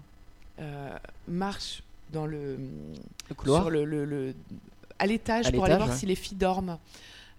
[0.61, 2.59] euh, marche dans le,
[3.37, 4.35] couloir, sur le,
[4.99, 6.79] à l'étage pour aller voir si les filles dorment.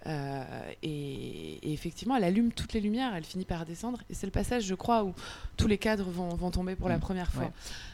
[0.07, 0.43] Euh,
[0.81, 3.99] et, effectivement, elle allume toutes les lumières, elle finit par descendre.
[4.09, 5.13] Et c'est le passage, je crois, où
[5.57, 7.01] tous les cadres vont, vont tomber pour la mm.
[7.01, 7.51] première fois.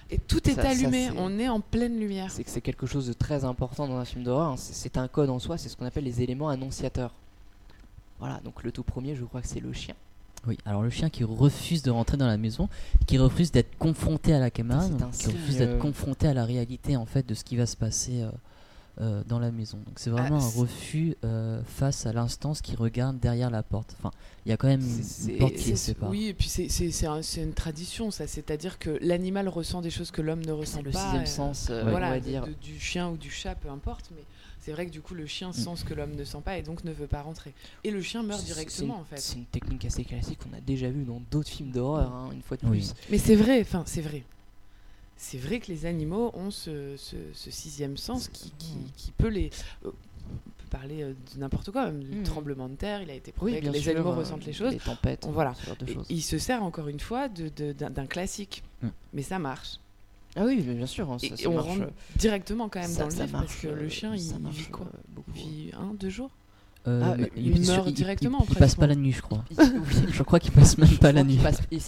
[0.09, 2.31] Et tout est allumé, on est en pleine lumière.
[2.31, 4.51] C'est que c'est quelque chose de très important dans un film d'horreur.
[4.51, 4.57] Hein.
[4.57, 7.13] C'est un code en soi, c'est ce qu'on appelle les éléments annonciateurs.
[8.19, 9.95] Voilà, donc le tout premier, je crois que c'est le chien.
[10.47, 12.69] Oui, alors le chien qui refuse de rentrer dans la maison,
[13.05, 16.95] qui refuse d'être confronté à la caméra, qui refuse d'être euh, confronté à la réalité
[16.95, 18.29] en fait de ce qui va se passer euh,
[18.99, 19.77] euh, dans la maison.
[19.85, 21.15] Donc c'est vraiment ah, un refus
[21.65, 23.95] face à l'instance qui regarde derrière la porte.
[23.99, 24.11] Enfin,
[24.45, 26.09] il y a quand même une porte qui sépare.
[26.09, 28.27] Oui, et puis c'est une tradition, ça.
[28.27, 30.85] C'est-à-dire que l'animal ressent des choses que l'homme ne ressent pas.
[30.85, 32.45] Le sixième sens, voilà, on va dire.
[32.61, 34.23] du chien ou du chat, peu importe, mais
[34.67, 35.53] c'est vrai que du coup le chien mm.
[35.53, 37.53] sent ce que l'homme ne sent pas et donc ne veut pas rentrer.
[37.85, 39.17] Et le chien meurt directement en fait.
[39.17, 42.41] C'est une technique assez classique qu'on a déjà vu dans d'autres films d'horreur, hein, une
[42.41, 42.93] fois de plus.
[43.09, 44.23] Mais c'est vrai, enfin c'est vrai.
[45.17, 46.95] C'est vrai que les animaux ont ce,
[47.35, 48.53] sixième sens qui,
[48.95, 49.49] qui, peut les.
[49.85, 52.23] Euh, on peut parler euh, de n'importe quoi, même du mm.
[52.23, 54.73] tremblement de terre, il a été prouvé que les animaux ressentent les choses.
[54.73, 55.53] Les tempêtes, voilà.
[56.09, 58.87] il se sert encore une fois d'un classique, mm.
[59.13, 59.79] mais ça marche.
[60.35, 61.11] Ah oui, bien sûr.
[61.11, 64.21] Hein, et, on rentre directement quand même dans le livre parce que le chien, il,
[64.51, 64.85] vit quoi?
[64.85, 66.29] euh, beaucoup, Il vit un, deux jours?
[66.87, 68.45] Euh, ah, il, meurt directement.
[68.49, 69.43] Il, passe pas la nuit, je crois.
[70.11, 71.39] je crois qu'il passe même pas la nuit.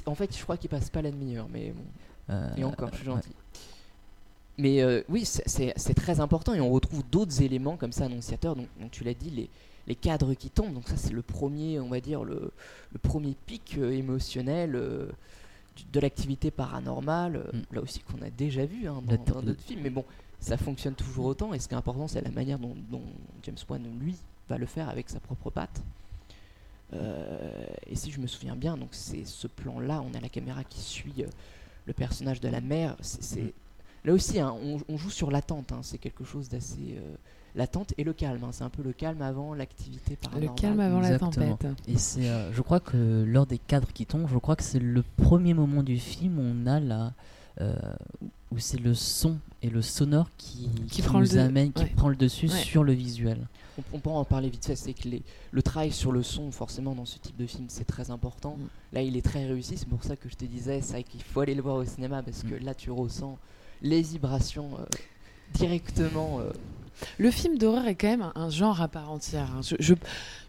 [0.05, 1.83] en fait, je crois qu'il passe pas la demi-heure, mais bon.
[2.29, 3.31] Euh, et encore, je suis gentil.
[4.57, 8.55] Mais oui, c'est très important et on retrouve d'autres éléments comme ça annonciateurs.
[8.55, 9.49] Donc, donc tu l'as dit, les,
[9.87, 10.73] les, cadres qui tombent.
[10.73, 12.51] Donc ça, c'est le premier, on va dire, le,
[12.91, 14.75] le premier pic émotionnel
[15.91, 17.75] de l'activité paranormale, euh, mm.
[17.75, 20.05] là aussi qu'on a déjà vu hein, dans, d'autres films, mais bon,
[20.39, 22.75] ça fonctionne toujours autant, et ce qui est important, c'est la manière dont,
[23.43, 24.15] James Wan, lui,
[24.47, 25.81] va le faire avec sa propre patte.
[26.93, 27.51] Euh,
[27.87, 30.79] et si je me souviens bien, donc c'est ce plan-là, on a la caméra qui
[30.79, 31.27] suit euh,
[31.85, 32.95] le personnage de la mère.
[33.01, 33.51] C'est, mm.
[34.05, 34.55] là aussi, hein,
[34.87, 35.71] on, joue sur l'attente.
[35.71, 36.97] Hein, c'est quelque chose d'assez
[37.55, 38.43] l'attente et le calme.
[38.43, 38.49] Hein.
[38.51, 40.55] C'est un peu le calme avant l'activité paranormale.
[40.55, 41.65] Le calme avant la tempête.
[41.87, 44.79] Et c'est, euh, je crois que lors des cadres qui tombent, je crois que c'est
[44.79, 47.13] le premier moment du film où on a la,
[47.61, 47.75] euh,
[48.51, 52.09] où c'est le son et le sonore qui, qui, prend nous le amène, qui prend
[52.09, 53.47] le dessus sur le visuel.
[53.93, 56.95] On, peut en parler vite fait, c'est que les, le travail sur le son, forcément,
[56.95, 58.57] dans ce type de film, c'est très important.
[58.57, 58.67] Mm.
[58.93, 61.21] Là, il est très réussi, c'est pour ça que je te disais, c'est vrai qu'il
[61.21, 62.65] faut aller le voir au cinéma parce que mm.
[62.65, 63.37] là, tu ressens
[63.81, 64.83] les vibrations euh,
[65.53, 66.41] directement
[67.17, 69.49] le film d'horreur est quand même un, genre à part entière.
[69.55, 69.61] Hein.
[69.61, 69.93] Je,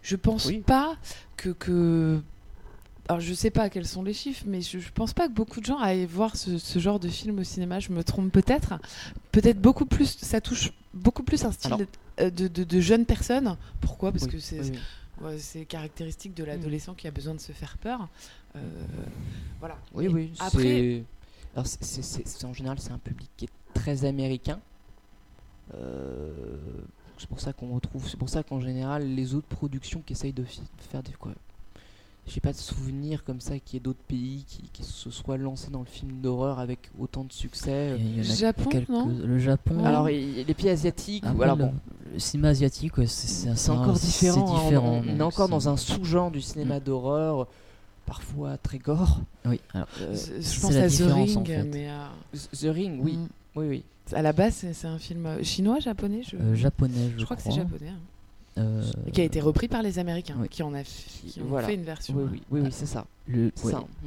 [0.03, 0.97] je, pense pas
[1.37, 2.21] que, que.
[3.11, 5.59] Alors, je sais pas quels sont les chiffres, mais je, je pense pas que beaucoup
[5.59, 7.81] de gens aillent voir ce, genre de film au cinéma.
[7.81, 8.75] Je me trompe peut-être.
[9.33, 10.17] Peut-être beaucoup plus.
[10.19, 13.57] Ça touche beaucoup plus un style de, de, jeunes personnes.
[13.81, 14.13] Pourquoi?
[14.13, 15.65] Parce que c'est.
[15.65, 18.09] caractéristique de l'adolescent qui a besoin de se faire peur.
[18.55, 18.61] Euh,
[19.59, 19.77] voilà.
[19.93, 20.31] Oui, oui.
[20.39, 21.03] Après,
[21.57, 21.67] alors
[22.45, 24.61] en général, c'est un public qui est très américain.
[25.75, 26.31] Euh,
[27.19, 30.33] c'est pour ça qu'on retrouve, c'est pour ça qu'en général, les autres productions qui essayent
[30.33, 30.45] de,
[30.79, 31.33] faire des quoi.
[32.33, 35.71] J'ai pas de souvenir comme ça qu'il y ait d'autres pays qui, se soient lancés
[35.71, 37.99] dans le film d'horreur avec autant de succès.
[37.99, 39.85] le Japon, non Le Japon.
[39.85, 41.25] Alors, les pays asiatiques.
[41.35, 41.75] voilà, bon.
[42.13, 44.57] Le cinéma asiatique, c'est encore différent.
[44.57, 44.65] Hein.
[44.65, 46.83] différent on, est encore dans un sous-genre du cinéma mm.
[46.83, 47.47] d'horreur,
[48.07, 49.21] parfois très gore.
[49.45, 49.61] Oui.
[49.73, 51.89] Alors, euh, je pense à The Ring, mais
[52.53, 53.29] The Ring, oui, mm.
[53.57, 53.85] oui, oui.
[54.13, 56.37] À la base, c'est un film chinois, japonais je...
[56.37, 57.37] Euh, japonais, je, je crois.
[57.37, 57.91] que c'est japonais.
[57.91, 57.99] Hein.
[59.13, 62.15] Qui a été repris par les Américains, qui en a fait une version.
[62.17, 63.07] Oui, oui, oui, c'est ça.
[63.27, 63.53] Le,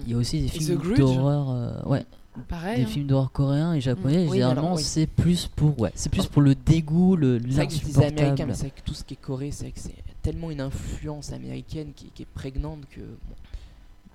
[0.06, 1.88] Il y a aussi des films d'horreur.
[1.88, 2.06] ouais.
[2.48, 2.88] Pareil, des hein.
[2.88, 7.16] films d'horreur coréens et japonais, généralement c'est plus pour ouais, c'est plus pour le dégoût,
[7.16, 8.20] le l'insupportable.
[8.20, 11.32] américains, mais c'est que tout ce qui est coréen, c'est que c'est tellement une influence
[11.32, 13.36] américaine qui, qui est prégnante que bon,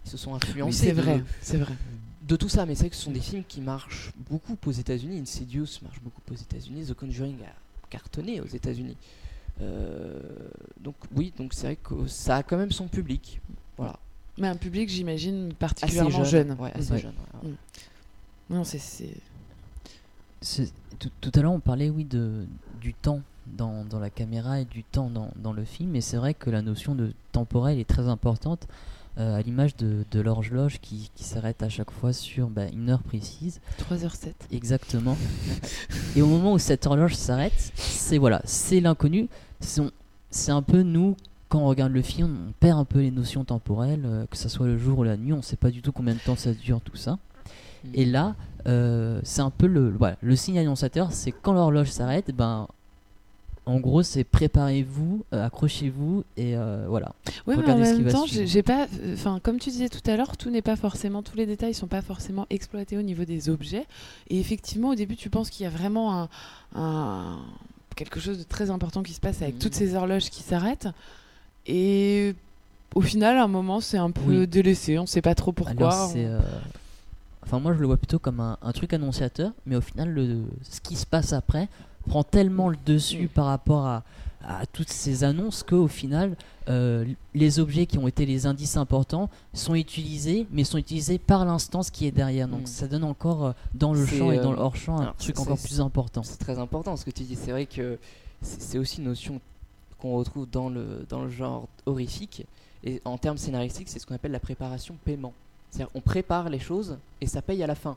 [0.05, 0.87] ils se sont influencés.
[0.87, 1.75] c'est vrai, c'est vrai.
[2.23, 5.21] De tout ça, mais c'est que ce sont des films qui marchent beaucoup aux États-Unis.
[5.21, 6.87] Insidious marche beaucoup aux États-Unis.
[6.87, 7.55] The Conjuring a
[7.89, 8.97] cartonné aux États-Unis.
[9.61, 10.19] Euh,
[10.81, 13.41] donc oui, donc c'est vrai que ça a quand même son public.
[13.77, 13.99] Voilà.
[14.39, 16.57] Mais un public, j'imagine, particulièrement jeune.
[16.59, 17.15] Ouais, assez jeune.
[17.43, 17.49] Mm.
[18.51, 18.79] Non, c'est.
[20.99, 22.47] Tout, tout, à l'heure, on parlait, oui, de,
[22.81, 25.97] du temps dans, dans, la caméra et du temps dans, dans le film.
[25.97, 28.75] Et c'est vrai que la notion de temporel est très importante, euh,
[29.19, 33.03] à l'image de, de l'horloge qui, qui s'arrête à chaque fois sur bah, une heure
[33.03, 33.61] précise.
[33.91, 34.33] 3h07.
[34.53, 35.17] Exactement.
[36.17, 39.29] et au moment où cette horloge s'arrête, c'est voilà, c'est l'inconnu.
[39.61, 41.17] C'est un peu nous
[41.49, 44.49] quand on regarde le film, on perd un peu les notions temporelles, euh, que ce
[44.49, 46.37] soit le jour ou la nuit, on ne sait pas du tout combien de temps
[46.37, 47.19] ça dure, tout ça.
[47.95, 48.35] Et là,
[48.67, 52.69] euh, c'est un peu le, voilà, le signe annonçateur, c'est quand l'horloge s'arrête, ben,
[53.69, 57.13] en gros, c'est préparez-vous, euh, accrochez-vous et euh, voilà.
[57.47, 60.49] Oui, mais en même temps, j'ai pas, enfin, comme tu disais tout à l'heure, tout
[60.49, 63.85] n'est pas forcément, tous les détails sont pas forcément exploités au niveau des objets.
[64.31, 66.31] Et effectivement, au début, tu penses qu'il y a vraiment
[66.75, 67.39] un,
[67.95, 69.59] quelque chose de très important qui se passe avec mmh.
[69.59, 70.89] toutes ces horloges qui s'arrêtent.
[71.67, 72.35] Et
[72.95, 74.99] au final, à un moment, c'est un peu délaissé.
[74.99, 76.11] On ne sait pas trop pourquoi.
[77.43, 80.81] Enfin, moi, je le vois plutôt comme un, truc annonciateur, mais au final, le, ce
[80.81, 81.69] qui se passe après
[82.09, 84.03] prend tellement le dessus par rapport à,
[84.73, 86.35] toutes ces annonces qu'au final,
[86.69, 91.45] euh, les objets qui ont été les indices importants sont utilisés, mais sont utilisés par
[91.45, 92.49] l'instance qui est derrière.
[92.49, 92.67] Donc, mm.
[92.67, 95.59] ça donne encore euh, dans le champ et dans le euh, hors-champ un truc encore
[95.59, 96.23] plus important.
[96.23, 97.37] C'est très important ce que tu dis.
[97.37, 97.99] C'est vrai que
[98.41, 99.39] c'est aussi une notion
[99.99, 102.47] qu'on retrouve dans le, dans le genre horrifique.
[102.85, 105.35] Et en termes scénaristiques, c'est ce qu'on appelle la préparation paiement.
[105.71, 107.97] C'est-à-dire on prépare les choses et ça paye à la fin.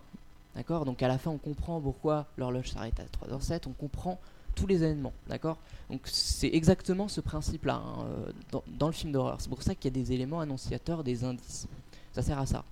[0.55, 0.85] D'accord?
[0.85, 4.19] Donc à la fin, on comprend pourquoi l'horloge s'arrête à 3h07, on comprend
[4.55, 5.13] tous les événements.
[5.27, 5.57] D'accord?
[5.89, 8.05] Donc c'est exactement ce principe-là hein,
[8.53, 9.39] euh, dans, le film d'horreur.
[9.39, 11.67] C'est pour ça qu'il y a des éléments annonciateurs, des indices.
[12.13, 12.63] Ça sert à ça.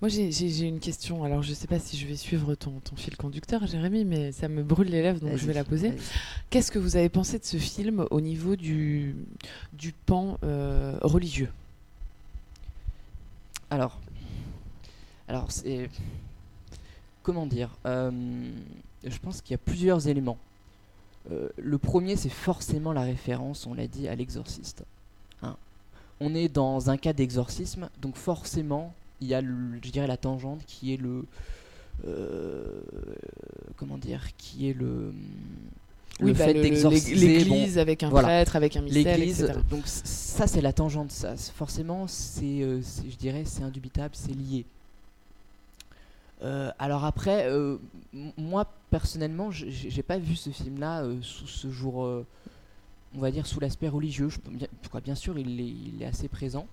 [0.00, 1.24] Moi, j'ai une question.
[1.24, 4.32] Alors, je ne sais pas si je vais suivre ton, ton, fil conducteur, Jérémy, mais
[4.32, 5.92] ça me brûle les lèvres, donc je vais la poser.
[6.48, 9.14] Qu'est-ce que vous avez pensé de ce film au niveau du,
[9.74, 11.50] du pan euh, religieux?
[13.68, 14.00] Alors,
[15.28, 15.90] alors c'est
[17.22, 18.10] comment dire euh,
[19.04, 20.38] Je pense qu'il y a plusieurs éléments.
[21.30, 24.84] Euh, le premier, c'est forcément la référence, on l'a dit, à l'exorciste.
[25.42, 25.56] Hein.
[26.20, 30.60] on est dans un cas d'exorcisme, donc forcément, il y a, je dirais, la tangente
[30.66, 31.24] qui est le,
[32.06, 32.80] euh,
[33.76, 35.12] comment dire, qui est le
[36.20, 40.60] oui, le bah, fait l'église avec un prêtre, avec un mystère, L'église, donc ça c'est
[40.60, 41.34] la tangente, ça.
[41.36, 42.06] Forcément, euh,
[42.82, 44.66] c'est, je dirais, c'est indubitable, c'est lié.
[46.42, 47.76] Euh, alors après, euh,
[48.36, 51.96] moi personnellement, j'ai pas vu ce film-là sous ce jour,
[53.14, 54.28] on va dire sous l'aspect religieux.
[54.28, 54.38] Je,
[55.00, 56.66] bien, sûr, il est assez présent.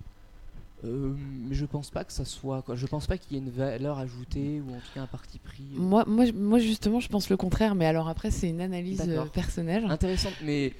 [0.84, 1.12] Euh,
[1.50, 2.76] je pense pas que ça soit quoi.
[2.76, 5.38] Je pense pas qu'il y ait une valeur ajoutée ou en tout cas un parti
[5.38, 5.64] pris.
[5.74, 5.80] Euh.
[5.80, 7.74] Moi, moi, moi justement, je pense le contraire.
[7.74, 9.86] Mais alors après, c'est une analyse euh, personnelle.
[9.86, 10.72] Intéressante, mais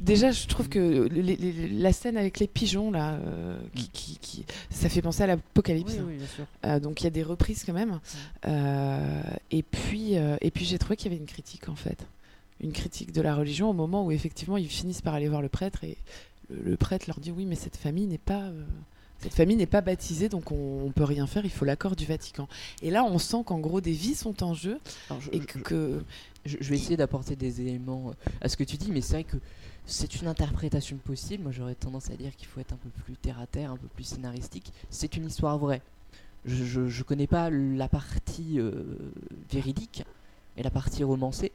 [0.00, 1.08] déjà, je trouve que
[1.72, 3.18] la scène avec les pigeons là,
[3.92, 5.96] qui, qui, ça fait penser à l'apocalypse.
[5.98, 7.98] Oui, oui, donc il y a des reprises quand même.
[9.50, 12.06] et puis, et puis j'ai trouvé qu'il y avait une critique en fait,
[12.60, 15.48] une critique de la religion au moment où effectivement ils finissent par aller voir le
[15.48, 15.96] prêtre et
[16.50, 18.50] le, le prêtre leur dit oui, mais cette famille n'est pas
[19.20, 22.06] cette famille n'est pas baptisée, donc on, ne peut rien faire, il faut l'accord du
[22.06, 22.48] Vatican.
[22.82, 24.78] Et là, on sent qu'en gros, des vies sont en jeu.
[25.20, 26.02] je, et que,
[26.46, 29.24] je, vais essayer d'apporter des éléments euh, à ce que tu dis, mais c'est vrai
[29.24, 29.36] que
[29.84, 31.42] c'est une interprétation possible.
[31.42, 33.76] Moi, j'aurais tendance à dire qu'il faut être un peu plus terre à terre, un
[33.76, 34.72] peu plus scénaristique.
[34.88, 35.82] C'est une histoire vraie.
[36.46, 38.72] Je ne connais pas la partie euh,
[39.50, 40.04] véridique
[40.56, 41.52] et la partie romancée.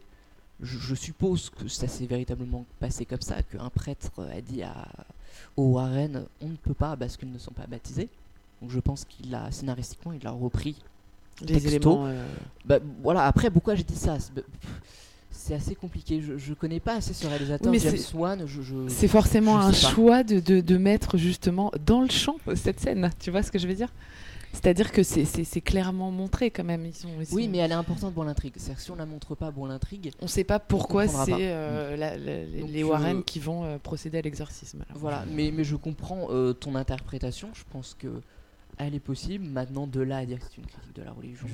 [0.62, 4.88] Je, suppose que ça s'est véritablement passé comme ça, qu'un prêtre a dit à,
[5.58, 8.08] au Warren, on ne peut pas parce qu'ils ne sont pas baptisés.
[8.62, 10.78] Donc je pense qu'il a scénaristiquement, il a repris
[11.42, 12.06] les éléments.
[12.08, 12.26] Euh,
[12.64, 13.26] bah, voilà.
[13.26, 14.18] Après, pourquoi j'ai dit ça?
[15.30, 16.22] C'est assez compliqué.
[16.22, 18.46] Je, je connais pas assez ce réalisateur, James Wan.
[18.88, 23.10] c'est forcément un choix de, de, de, mettre justement dans le champ cette scène.
[23.20, 23.90] Tu vois ce que je veux dire?
[24.56, 26.86] C'est-à-dire que c'est clairement montré quand même.
[26.86, 26.94] Ils
[27.32, 28.54] oui, mais elle est importante pour l'intrigue.
[28.58, 31.96] si on la montre pas pour l'intrigue, on ne sait pas pourquoi c'est euh,
[32.68, 34.84] les Warren qui vont euh, procéder à l'exorcisme.
[34.96, 37.50] Voilà, mais, mais je comprends euh, ton interprétation.
[37.54, 38.22] Je pense que
[38.78, 39.46] elle est possible.
[39.46, 41.48] Maintenant, de là à dire que c'est une critique de la religion.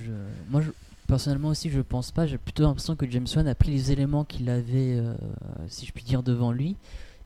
[0.49, 0.61] moi,
[1.07, 2.27] personnellement aussi, je pense pas.
[2.27, 4.97] J'ai plutôt l'impression que James Wan a pris les éléments qu'il avait,
[5.67, 6.77] si je puis dire, devant lui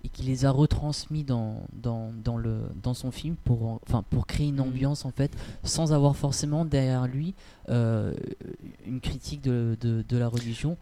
[0.05, 4.27] et qui les a retransmis dans, dans, dans, le, dans son film pour, enfin, pour
[4.27, 4.61] créer une mm.
[4.61, 5.31] ambiance en fait,
[5.63, 7.33] sans avoir forcément derrière lui
[7.69, 8.13] euh,
[8.85, 10.77] une critique de, de, de, la religion,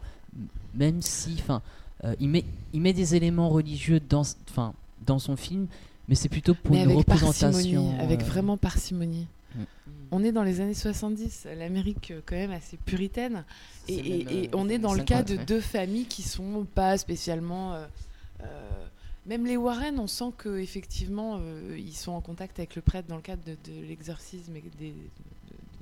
[0.74, 1.62] même si, enfin,
[2.04, 4.74] euh, il, met, il met des éléments religieux dans, enfin,
[5.06, 5.68] dans son film,
[6.08, 7.98] mais c'est plutôt pour une représentation.
[7.98, 9.26] Avec euh, vraiment parcimonie.
[9.54, 9.62] Mm.
[10.10, 13.44] On est dans les années 70, l'Amérique quand même assez puritaine,
[13.88, 17.74] et, et, on est dans le cas de deux familles qui sont pas spécialement
[19.26, 23.16] même les Warren, on sent qu'effectivement, euh, ils sont en contact avec le prêtre dans
[23.16, 24.92] le cadre de, l'exorcisme et de,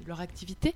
[0.07, 0.75] leur activité.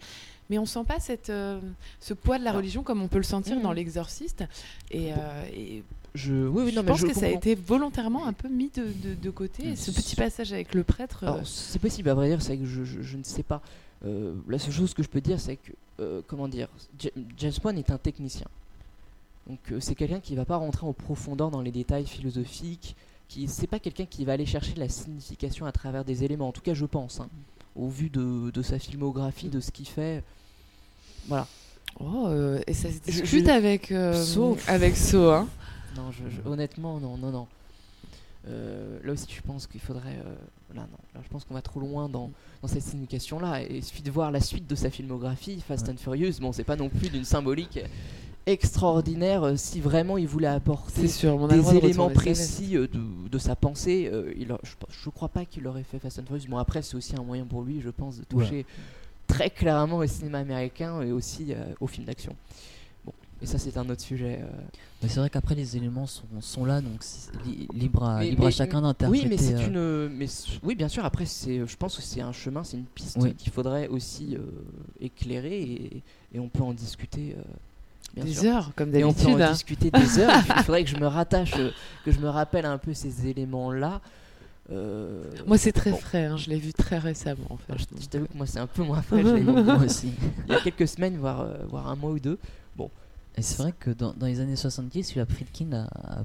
[0.51, 1.61] Mais on sent pas cette, euh,
[2.01, 3.77] ce poids de la religion comme on peut le sentir dans mmh.
[3.77, 4.45] l'exorciste.
[4.91, 5.81] Et, euh,
[6.15, 9.77] je, oui, je pense que ça a été volontairement un peu mis de, côté.
[9.77, 11.25] ce petit passage avec le prêtre.
[11.45, 13.61] C'est possible, à vrai dire, c'est que je, je, ne sais pas.
[14.03, 16.69] la seule chose que je peux dire, c'est que, comment dire,
[17.37, 18.47] James Bond est un technicien.
[19.49, 22.97] Donc euh, c'est quelqu'un qui va pas rentrer en profondeur dans les détails philosophiques,
[23.29, 26.49] qui c'est pas quelqu'un qui va aller chercher la signification à travers des éléments.
[26.49, 27.29] En tout cas, je pense, hein,
[27.77, 30.23] au vu de, de, sa filmographie, de ce qu'il fait.
[31.29, 31.47] Voilà.
[32.01, 34.13] Oh, euh, et ça se discute avec euh,
[34.67, 35.49] avec So, hein
[35.97, 36.11] Non,
[36.45, 37.47] honnêtement, non, non, non.
[38.45, 40.17] là aussi, je pense qu'il faudrait.
[40.75, 40.99] là, non.
[41.15, 42.33] Là, je pense qu'on va trop loin dans,
[42.63, 43.63] dans cette signification-là.
[43.63, 46.35] Et il suffit de voir la suite de sa filmographie, Fast and Furious.
[46.41, 47.79] Bon, c'est pas non plus d'une symbolique
[48.47, 54.09] extraordinaire euh, si vraiment il voulait apporter des éléments précis euh, de, sa pensée.
[54.13, 54.55] Euh, il
[54.89, 56.47] je, crois pas qu'il aurait fait Fast and Furious.
[56.49, 58.65] Bon, après, c'est aussi un moyen pour lui, je pense, de toucher
[59.27, 62.37] très clairement au cinéma américain et aussi au film d'action.
[63.05, 64.41] Bon, et ça, c'est un autre sujet.
[65.03, 67.01] Mais c'est vrai qu'après, les éléments sont, sont là, donc
[67.75, 69.25] libre à, libre à chacun d'interpréter.
[69.25, 70.09] Oui, mais c'est une.
[70.09, 70.27] Mais
[70.63, 73.89] oui, bien sûr, après, je pense que c'est un chemin, c'est une piste qu'il faudrait
[73.89, 74.37] aussi
[75.01, 77.35] éclairer et, et, on peut en discuter
[78.15, 79.29] des heures, comme d'habitude.
[79.29, 80.33] Et on peut en discuter des heures.
[80.57, 81.71] il faudrait que je me rattache, euh,
[82.05, 84.01] que je me rappelle un peu ces éléments-là.
[84.73, 86.25] Euh, moi, c'est très frais.
[86.25, 87.47] Hein, je l'ai vu très récemment.
[87.51, 87.75] En fait.
[87.79, 89.23] Je, t'avoue que moi, c'est un peu moins frais.
[89.23, 90.13] je l'ai vu moi aussi.
[90.47, 92.39] Il y a quelques semaines, voire, euh, voire un mois ou deux.
[92.77, 92.91] Bon.
[93.37, 96.25] Et c'est vrai que dans, dans, les années 70, Philip Friedkin a,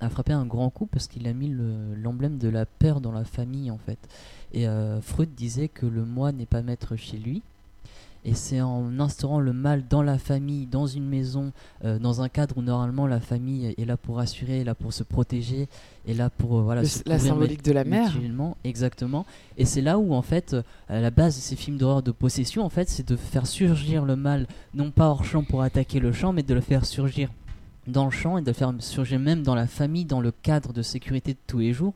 [0.00, 1.50] a, frappé un grand coup parce qu'il a mis
[1.96, 3.98] l'emblème de la peur dans la famille, en fait.
[4.52, 4.66] Et
[5.00, 7.40] Freud disait que le moi n'est pas maître chez lui
[8.24, 11.52] et c'est en instaurant le mal dans la famille, dans une maison,
[11.84, 14.92] euh, dans un cadre où normalement la famille est là pour assurer, est là pour
[14.92, 15.68] se protéger,
[16.06, 18.12] est là pour euh, voilà la symbolique de la mère.
[18.64, 19.26] Exactement.
[19.58, 22.12] Et c'est là où en fait, euh, à la base de ces films d'horreur de
[22.12, 25.98] possession, en fait, c'est de faire surgir le mal, non pas hors champ pour attaquer
[25.98, 27.28] le champ, mais de le faire surgir
[27.88, 30.72] dans le champ et de le faire surgir même dans la famille, dans le cadre
[30.72, 31.94] de sécurité de tous les jours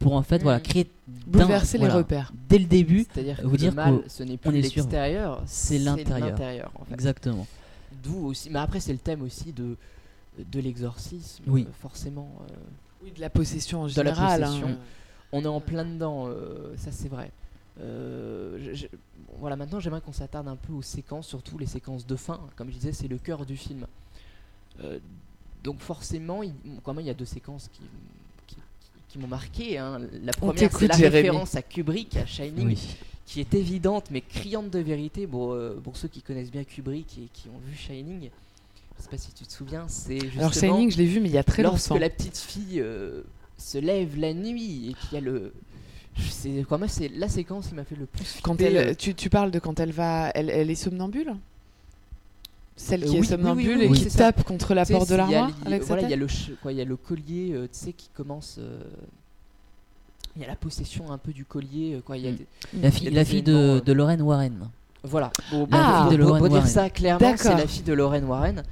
[0.00, 0.62] pour en fait voilà mm.
[0.62, 0.90] créer
[1.26, 2.32] bouleverser les repères.
[2.48, 6.72] dès le début c'est-à-dire que vous dire mal, ce n'est plus l'extérieur c'est l'intérieur.
[6.92, 7.46] exactement.
[8.02, 9.76] D'où aussi mais après c'est le thème aussi de
[10.38, 11.66] de l'exorcisme oui.
[11.80, 12.54] forcément euh,
[13.04, 14.78] oui de la possession en général hein.
[15.32, 17.30] on est en plein dedans euh, ça c'est vrai.
[17.80, 18.74] Euh,
[19.38, 22.40] voilà maintenant j'aimerais qu'on s'attarde un peu aux séquences surtout les séquences de fin.
[22.56, 23.86] Comme je disais c'est le cœur du film.
[25.62, 27.82] Donc forcément il, quand même il y a deux séquences qui
[29.10, 29.78] qui m'ont marqué.
[29.78, 30.00] Hein.
[30.22, 32.76] La première, c'est la référence à Kubrick, à Shining,
[33.26, 35.26] qui est évidente mais criante de vérité.
[35.26, 38.30] Bon, euh, pour ceux qui connaissent bien Kubrick et qui ont vu Shining,
[38.98, 40.40] je sais pas si tu te souviens, c'est justement.
[40.40, 41.76] Alors Shining, je l'ai vu, mais il y a très longtemps.
[41.76, 43.22] Lorsque la petite fille euh,
[43.58, 45.52] se lève la nuit et qu'il y a le
[46.18, 49.30] c'est quand même c'est la séquence qui m'a fait le plus quand elle tu, tu,
[49.30, 51.34] parles de quand elle va elle, elle est somnambule?
[52.80, 56.10] Celle qui est somnambule et qui tape contre la porte de l'armoire avec voilà, il
[56.10, 56.26] y a le
[56.62, 58.56] quoi, il y a le collier, euh, tu sais, qui commence.
[58.58, 58.82] Euh,
[60.36, 62.16] il y a la possession un peu du collier, euh, quoi.
[62.16, 62.36] Il y a mm.
[62.82, 64.70] la, fille, la fille de, de, Lorraine Warren.
[65.02, 65.30] Voilà.
[65.50, 68.62] Bon, ah, de pour, dire ça clairement, c'est la fille de Lorraine Warren,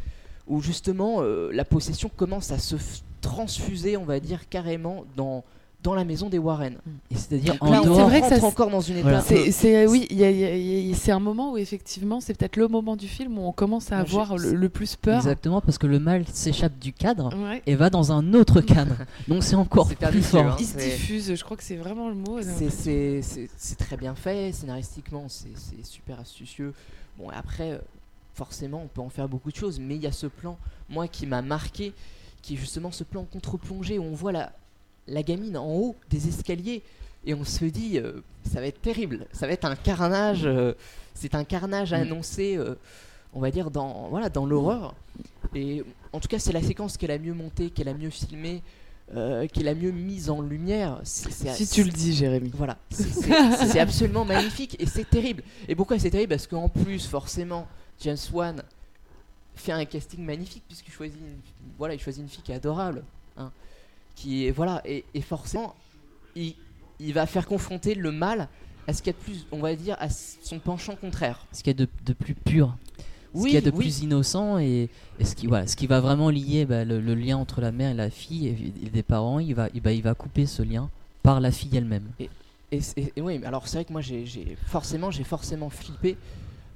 [0.47, 2.77] où justement la possession commence à se
[3.21, 5.45] transfuser, on va dire carrément dans
[5.83, 6.77] dans la maison des Warren.
[7.11, 9.25] Et c'est-à-dire en dehors, c'est vrai que ça encore dans une étape.
[9.51, 13.53] C'est, oui, c'est un moment où effectivement, c'est peut-être le moment du film où on
[13.53, 15.17] commence à avoir le, plus peur.
[15.17, 17.31] Exactement, parce que le mal s'échappe du cadre
[17.67, 18.97] et va dans un autre cadre.
[19.29, 20.47] Donc c'est encore plus fort.
[20.47, 20.57] Hein.
[20.59, 21.35] Il se diffuse.
[21.35, 22.41] Je crois que c'est vraiment le mot.
[22.43, 26.73] C'est très bien fait scénaristiquement, c'est super astucieux.
[27.19, 27.79] Bon, après, euh,
[28.35, 30.57] forcément, on peut en faire beaucoup de choses, mais il y a ce plan,
[30.89, 31.93] moi, qui m'a marqué,
[32.43, 34.53] qui est justement ce plan contre-plongée où on voit la
[35.09, 36.83] la gamine en haut des escaliers
[37.25, 40.73] et on se dit euh, ça va être terrible, ça va être un carnage, euh,
[41.15, 41.97] c'est un carnage mm.
[41.97, 42.75] annoncé, euh,
[43.35, 44.95] on va dire dans voilà dans l'horreur.
[45.55, 45.83] Et
[46.13, 48.63] en tout cas c'est la séquence qu'elle a mieux montée, qu'elle a mieux filmée,
[49.53, 51.01] qu'elle a mieux mise en lumière.
[51.03, 52.51] si tu le dis, Jérémy.
[52.55, 55.43] Voilà, c'est absolument magnifique et c'est terrible.
[55.67, 56.31] Et pourquoi c'est terrible?
[56.31, 57.67] Parce qu'en plus forcément
[58.01, 58.63] James Wan
[59.57, 61.41] fait un casting magnifique puisqu'il choisit une,
[61.79, 63.03] voilà il choisit une fille qui est adorable.
[63.37, 63.51] Hein
[64.19, 65.75] qui est voilà et, forcément
[66.35, 66.55] il,
[66.99, 68.49] il, va faire confronter le mal
[68.87, 71.47] à ce qu'il y a de plus, on va dire, à son penchant contraire.
[71.53, 72.75] Ce qu'il y a de, de plus pur
[73.35, 74.89] ce qu'il y a de plus innocent et,
[75.23, 77.95] ce, qui, voilà, ce qui va vraiment lier bah, le, lien entre la mère et
[77.95, 80.89] la fille et, des parents, il va, il, il va couper ce lien
[81.23, 82.09] par la fille elle-même.
[82.19, 82.31] Et,
[82.73, 86.17] et, oui, alors c'est vrai que moi j'ai forcément, j'ai forcément flippé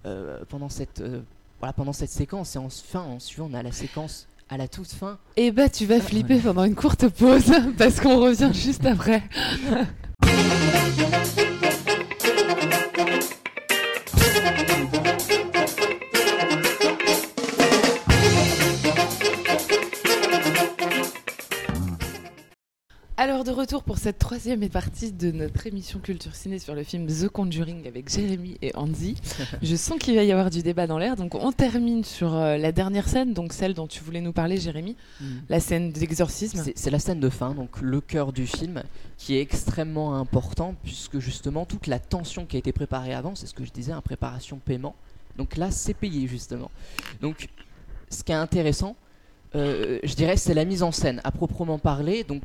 [0.04, 1.20] euh, pendant cette, euh,
[1.58, 5.18] voilà, pendant cette séquence et enfin ensuite on a la séquence à la toute fin.
[5.36, 9.22] Eh bah tu vas flipper pendant une courte pause parce qu'on revient juste après.
[23.42, 27.08] Alors de retour pour cette troisième partie de notre émission Culture Ciné sur le film
[27.08, 29.16] The Conjuring avec Jérémy et Andy.
[29.62, 32.56] Je sens qu'il va y avoir du débat dans l'air, donc on termine sur euh,
[32.56, 35.24] la dernière scène, donc celle dont tu voulais nous parler Jérémy, mm.
[35.48, 36.62] la scène d'exorcisme.
[36.72, 38.84] C'est la scène de fin, donc le cœur du film,
[39.18, 43.46] qui est extrêmement important puisque justement toute la tension qui a été préparée avant, c'est
[43.46, 44.94] ce que je disais, en préparation paiement.
[45.36, 46.70] Donc là c'est payé justement.
[47.20, 47.48] Donc
[48.08, 48.94] ce qui est intéressant,
[49.56, 52.22] euh, je dirais, c'est la mise en scène à proprement parler.
[52.22, 52.42] Donc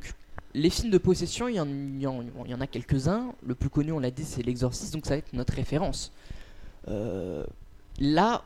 [0.54, 1.60] les films de possession, il y
[2.08, 3.34] en, a quelques-uns.
[3.46, 6.12] Le plus connu, on l'a dit, c'est L'Exorciste, donc ça va être notre référence.
[6.88, 7.46] Euh,
[8.00, 8.44] là,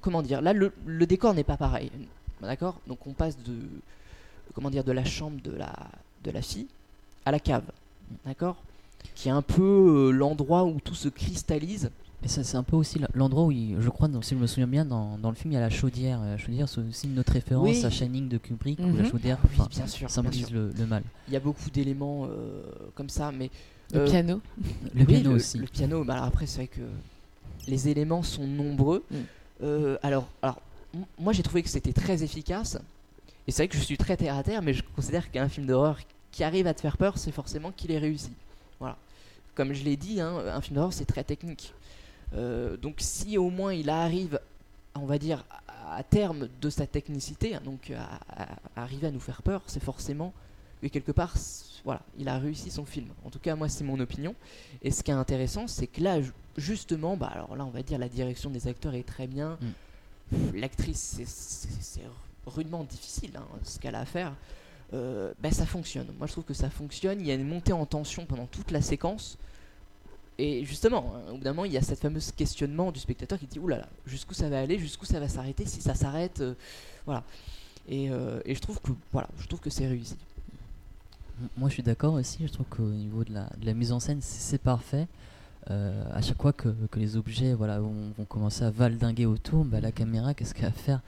[0.00, 1.90] comment dire, là, le, décor n'est pas pareil,
[2.42, 2.80] d'accord?
[2.86, 3.54] Donc on passe de,
[4.54, 5.72] comment dire, de la chambre de la,
[6.24, 6.66] de la fille
[7.24, 7.64] à la cave,
[8.26, 8.56] d'accord?
[9.14, 11.90] Qui est un peu euh, l'endroit où tout se cristallise.
[12.22, 14.84] Et ça, c'est un peu aussi l'endroit où, je crois, si je me souviens bien,
[14.84, 16.20] dans, le film, il y a la chaudière.
[16.20, 19.10] La chaudière, c'est aussi notre référence à Shining de Kubrick, où la mhm.
[19.10, 19.38] chaudière
[19.70, 21.04] bien sûr, symbolise Le, mal.
[21.28, 22.62] Il y a beaucoup d'éléments euh,
[22.94, 23.50] comme ça, mais.
[23.92, 24.40] Le euh, piano
[24.94, 25.58] Le piano aussi.
[25.58, 26.82] Le piano, bah, alors après, c'est vrai que
[27.68, 29.04] les éléments sont nombreux.
[29.10, 29.16] Mm.
[29.62, 30.60] Euh, alors, alors,
[31.18, 32.78] moi, j'ai trouvé que c'était très efficace.
[33.46, 35.66] Et c'est vrai que je suis très terre à terre, mais je considère qu'un film
[35.66, 35.98] d'horreur
[36.32, 38.32] qui arrive à te faire peur, c'est forcément qu'il est réussi.
[38.78, 38.96] Voilà.
[39.54, 41.72] Comme je l'ai dit, hein, un film d'horreur, c'est très technique.
[42.34, 44.40] Euh, donc si au moins il arrive,
[44.94, 49.42] on va dire, à, terme de sa technicité, hein, donc à, arriver à nous faire
[49.42, 50.32] peur, c'est forcément
[50.82, 51.34] que quelque part,
[51.84, 53.08] voilà, il a réussi son film.
[53.24, 54.34] En tout cas, moi, c'est mon opinion.
[54.82, 56.18] Et ce qui est intéressant, c'est que là,
[56.56, 59.58] justement, bah, alors là, on va dire la direction des acteurs est très bien.
[59.60, 60.36] Mm.
[60.56, 62.02] L'actrice, c'est
[62.46, 64.32] rudement difficile hein, ce qu'elle a à faire.
[64.94, 66.06] Euh, bah, ça fonctionne.
[66.18, 67.20] Moi, je trouve que ça fonctionne.
[67.20, 69.38] Il y a une montée en tension pendant toute la séquence.
[70.38, 73.38] Et justement, hein, au bout d'un moment, il y a cette fameuse questionnement du spectateur
[73.38, 75.94] qui dit oulala, là là, jusqu'où ça va aller, jusqu'où ça va s'arrêter, si ça
[75.94, 76.54] s'arrête, euh,
[77.06, 77.24] voilà.
[77.88, 80.16] Et, euh, et, je trouve que voilà, je trouve que c'est réussi.
[81.56, 82.46] Moi, je suis d'accord aussi.
[82.46, 85.06] Je trouve qu'au niveau de la, de la, mise en scène, c'est parfait.
[85.66, 89.80] À chaque fois que, que, les objets voilà, vont, vont, commencer à valdinguer autour, bah,
[89.82, 91.00] la caméra, qu'est-ce qu'elle va faire?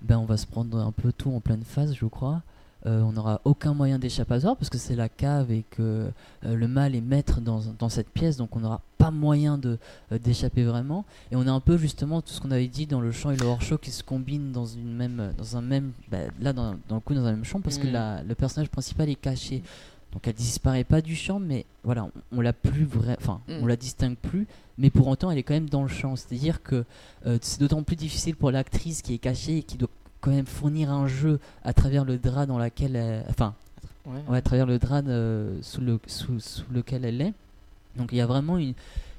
[0.00, 2.42] Ben, On va se prendre un peu tout en pleine face, je crois.
[2.86, 6.10] Euh, on n'aura aucun moyen d'échappatoire parce que c'est la cave et que
[6.46, 9.78] euh, le mal est maître dans, cette pièce, donc on n'aura pas moyen de
[10.12, 11.04] euh, d'échapper vraiment.
[11.30, 13.36] Et on a un peu justement tout ce qu'on avait dit dans le champ et
[13.36, 17.00] le hors-champ qui se combinent dans une même, dans un même, bah, là dans, le
[17.00, 18.26] coup dans un même champ parce que mm.
[18.26, 19.62] le personnage principal est caché.
[20.12, 23.68] Donc elle disparaît pas du champ, mais voilà, on, l'a plus vrai, enfin, on mm.
[23.68, 26.16] la distingue plus, mais pour autant elle est quand même dans le champ.
[26.16, 26.84] C'est-à-dire que
[27.42, 30.90] c'est d'autant plus difficile pour l'actrice qui est cachée et qui doit quand même fournir
[30.90, 33.54] un jeu à travers le drap dans lequel enfin
[34.06, 34.36] ouais.
[34.36, 37.34] à travers le drap euh, sous, le, sous, sous, lequel elle est
[37.96, 38.74] donc il y a vraiment une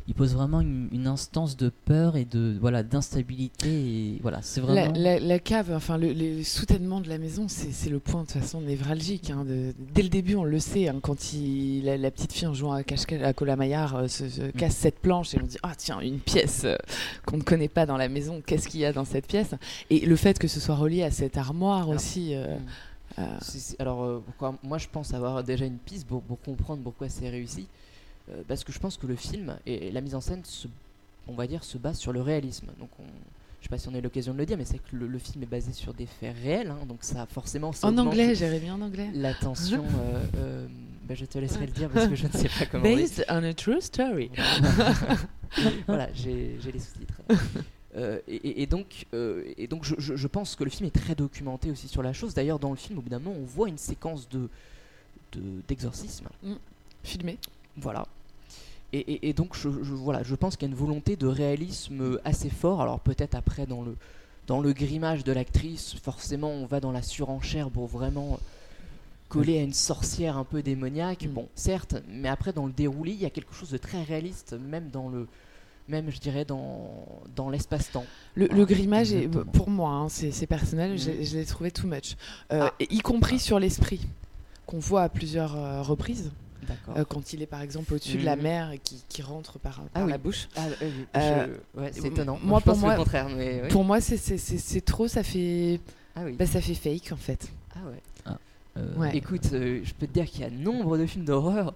[0.07, 4.93] il pose vraiment une, instance de peur et de voilà d'instabilité et voilà c'est vraiment
[4.95, 8.61] la, cave enfin le, les soutènements de la maison c'est le point de toute façon
[8.61, 12.47] névralgique hein, de, dès le début on le sait hein, quand il, la, petite fille
[12.47, 14.51] en jouant à cache à Colamaillard euh, se, mm.
[14.53, 16.75] casse cette planche et on dit ah tiens une pièce euh,
[17.25, 19.55] qu'on ne connaît pas dans la maison qu'est-ce qu'il y a dans cette pièce?
[19.89, 22.57] Et le fait que ce soit relié à cette armoire aussi euh,
[23.17, 23.23] mm.
[23.79, 24.23] alors
[24.63, 27.67] moi je pense avoir déjà une piste pour comprendre pourquoi c'est réussi euh,
[28.47, 30.67] parce que je pense que le film et la mise en scène, se,
[31.27, 32.67] on va dire, se base sur le réalisme.
[32.79, 33.03] Donc on,
[33.61, 35.43] je sais pas si on a l'occasion de le dire, mais c'est que le, film
[35.43, 37.71] est basé sur des faits réels, hein, donc ça forcément.
[37.83, 39.09] en anglais, Jérémy, en anglais.
[39.13, 40.67] L'attention, euh, euh,
[41.07, 42.83] bah, je te laisserai le dire parce que je ne sais pas comment.
[42.83, 44.31] Based on a true story.
[45.87, 47.21] voilà, j'ai les sous-titres.
[48.27, 52.01] et, donc, et donc je, je, pense que le film est très documenté aussi sur
[52.01, 52.33] la chose.
[52.33, 54.49] D'ailleurs, dans le film, au bout d'un moment, on voit une séquence de
[55.67, 56.27] d'exorcisme.
[56.43, 56.53] Mm.
[57.03, 57.37] Filmé.
[57.77, 58.05] Voilà.
[58.93, 62.81] Et, donc, je, voilà, je pense qu'il y a une volonté de réalisme assez fort.
[62.81, 63.95] Alors, peut-être après, dans le,
[64.47, 68.37] dans le grimage de l'actrice, forcément, on va dans la surenchère pour vraiment
[69.29, 71.25] coller à une sorcière un peu démoniaque.
[71.25, 71.29] Mm.
[71.29, 74.53] Bon, certes, mais après, dans le déroulé, il y a quelque chose de très réaliste,
[74.53, 75.27] même dans le.
[75.87, 78.05] Même, je dirais, dans, dans l'espace-temps.
[78.35, 80.97] Le, grimage, est, pour moi, hein, c'est personnel, mm.
[80.97, 82.15] je, l'ai trouvé too much.
[82.51, 82.73] Euh, ah.
[82.79, 84.01] Y compris sur l'esprit.
[84.67, 86.31] qu'on voit à plusieurs reprises.
[87.09, 88.41] Quand il est par exemple au-dessus de la mmh.
[88.41, 90.47] mer et qui, qui rentre par, ah la bouche.
[90.55, 91.45] Ah,
[91.75, 92.39] ouais, c'est étonnant.
[92.43, 95.79] Moi, pour moi, contraire, mais pour moi, c'est trop, ça fait,
[96.15, 97.51] ah bah, ça fait fake en fait.
[97.75, 98.01] Ah ouais.
[98.77, 101.73] Euh, écoute, euh, je peux te dire qu'il y a nombre de films d'horreur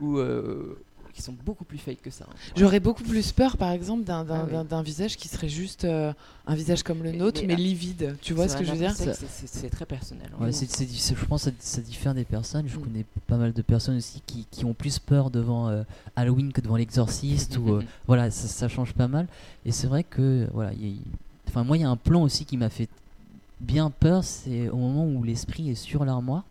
[0.00, 0.76] où euh,
[1.12, 2.26] qui sont beaucoup plus fake que ça.
[2.28, 2.34] Hein.
[2.56, 4.26] J'aurais beaucoup plus peur, par exemple, d'un
[4.70, 8.16] ah visage qui serait juste un visage comme le nôtre, mais, livide.
[8.20, 8.94] Tu vois ce que je veux dire?
[8.94, 10.30] C'est très personnel.
[10.40, 10.50] Hein.
[10.50, 12.68] Je pense que ça, diffère des personnes.
[12.68, 12.82] Je mm.
[12.82, 15.84] connais pas mal de personnes aussi qui, qui ont plus peur devant
[16.16, 17.56] Halloween que devant l'Exorciste.
[17.58, 19.26] ou voilà, ça, change pas mal.
[19.64, 20.72] Et c'est vrai que voilà,
[21.48, 22.88] enfin moi il y a un plan aussi qui m'a fait
[23.60, 26.44] bien peur, c'est au moment où l'esprit est sur l'armoire.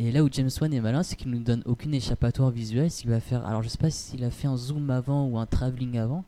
[0.00, 2.90] Et là où James Wan est malin, c'est qu'il nous donne aucune échappatoire visuelle.
[2.90, 5.44] S'il va faire, alors je sais pas s'il a fait un zoom avant ou un
[5.44, 6.24] travelling avant,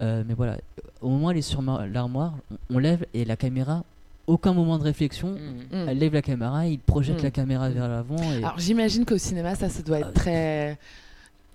[0.00, 0.58] euh, mais voilà,
[1.00, 2.34] au moment où elle est sur l'armoire,
[2.70, 3.82] on, lève et la caméra,
[4.28, 5.76] aucun moment de réflexion, mm.
[5.76, 5.88] Mm.
[5.88, 7.24] elle lève la caméra, il projette mm.
[7.24, 8.20] la caméra vers l'avant.
[8.36, 10.78] Alors j'imagine qu'au cinéma, ça, ça doit être très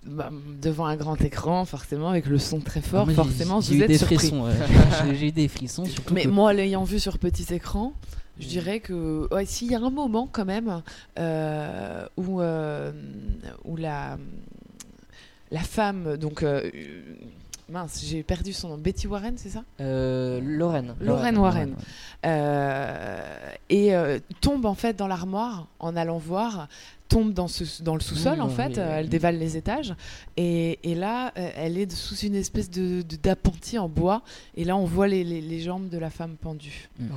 [0.06, 0.30] bah,
[0.62, 3.97] devant un grand écran, forcément, avec le son très fort, ah, forcément, vous êtes des
[3.97, 4.45] Frissons,
[5.20, 5.84] j'ai eu des frissons.
[6.12, 7.93] Mais moi, l'ayant vu sur petit écran,
[8.39, 10.82] je dirais que s'il y a un moment quand même
[11.20, 12.91] euh, où, euh,
[13.64, 14.18] où la,
[15.51, 16.70] la femme, donc euh,
[17.70, 19.64] mince, j'ai perdu son nom, Betty Warren, c'est ça?
[19.80, 20.95] Lorraine.
[20.99, 21.76] Lorraine Warren.
[23.70, 23.93] et
[24.41, 26.68] tombe en fait dans l'armoire en allant voir
[27.14, 28.78] tombe dans, ce, dans le sous-sol, en fait.
[28.78, 29.93] elle dévale les étages.
[30.38, 34.24] Et, et là, euh, elle est sous une espèce de d'appentis en bois.
[34.55, 36.89] Et là, on voit les, les, jambes de la femme pendues.
[36.99, 37.09] Mm.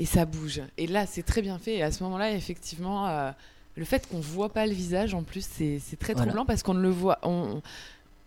[0.00, 0.62] Et ça bouge.
[0.76, 1.76] Et là, c'est très bien fait.
[1.76, 3.30] Et à ce moment-là, effectivement, euh,
[3.76, 6.82] le fait qu'on voit pas le visage, en plus, c'est très troublant parce qu'on ne
[6.82, 7.18] le voit.
[7.22, 7.62] On,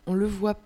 [0.08, 0.62] on le voit pas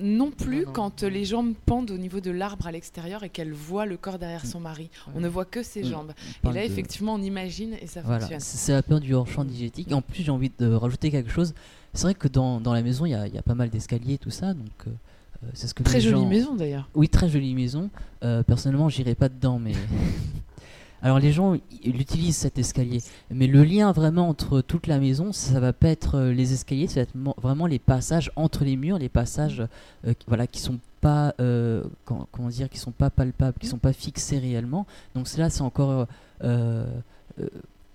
[0.00, 3.86] non plus quand les jambes pendent au niveau de l'arbre à l'extérieur et qu'elle voit
[3.86, 4.90] le corps derrière son mari.
[5.14, 6.12] On ne voit que ses jambes.
[6.44, 8.40] Et là, effectivement, on imagine et ça fonctionne.
[8.40, 9.92] C'est la peur du hors-champ digétique.
[9.92, 11.54] En plus, j'ai envie de rajouter quelque chose.
[11.94, 14.18] C'est vrai que dans, dans la maison, il y, y a, pas mal d'escaliers et
[14.18, 14.54] tout ça.
[14.54, 14.70] Donc.
[14.86, 14.90] Euh,
[15.44, 16.88] euh, c'est ce que très jolie maison d'ailleurs.
[16.94, 17.90] Oui, très jolie maison.
[18.22, 19.72] Euh, personnellement, j'irai pas dedans, mais
[21.02, 25.58] Alors les gens utilisent cet escalier, mais le lien vraiment entre toute la maison, ça
[25.58, 28.98] va pas être euh, les escaliers, ça va être vraiment les passages entre les murs,
[28.98, 29.66] les passages
[30.06, 33.92] euh, voilà qui sont pas euh, comment, dire, qui sont pas palpables, qui sont pas
[33.92, 34.86] fixés réellement.
[35.16, 36.06] Donc cela c'est encore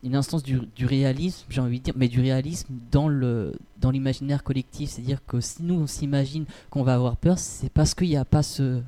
[0.03, 4.43] une instance du, réalisme, j'ai envie de dire, mais du réalisme dans le dans l'imaginaire
[4.43, 4.89] collectif.
[4.89, 8.25] C'est-à-dire que si nous on s'imagine qu'on va avoir peur, c'est parce qu'il n'y a
[8.25, 8.81] pas ce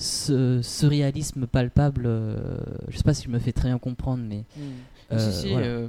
[0.00, 4.44] ce, réalisme palpable, euh, je sais pas si je me fais très bien comprendre, mais.
[4.56, 5.12] Hmm.
[5.12, 5.88] Euh,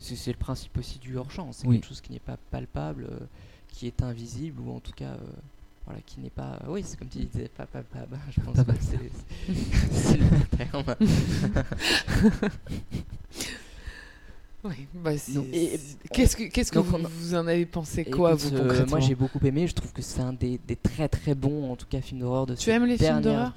[0.00, 3.08] c'est le principe aussi du hors-champ, c'est quelque chose qui n'est pas palpable,
[3.68, 5.16] qui est invisible, ou en tout cas
[5.86, 6.58] voilà, qui n'est pas.
[6.68, 8.18] Oui, c'est comme tu disais, pas palpable.
[8.30, 8.72] Je pense que
[9.92, 10.94] c'est le terme.
[14.64, 15.10] Oui, bah
[16.12, 19.16] qu'est-ce que, qu'est-ce que vous, vous, en avez pensé quoi, vous, euh, concrètement Moi, j'ai
[19.16, 19.66] beaucoup aimé.
[19.66, 22.46] Je trouve que c'est un des, des, très très bons, en tout cas, films d'horreur
[22.46, 23.52] de Tu aimes les films d'horreur?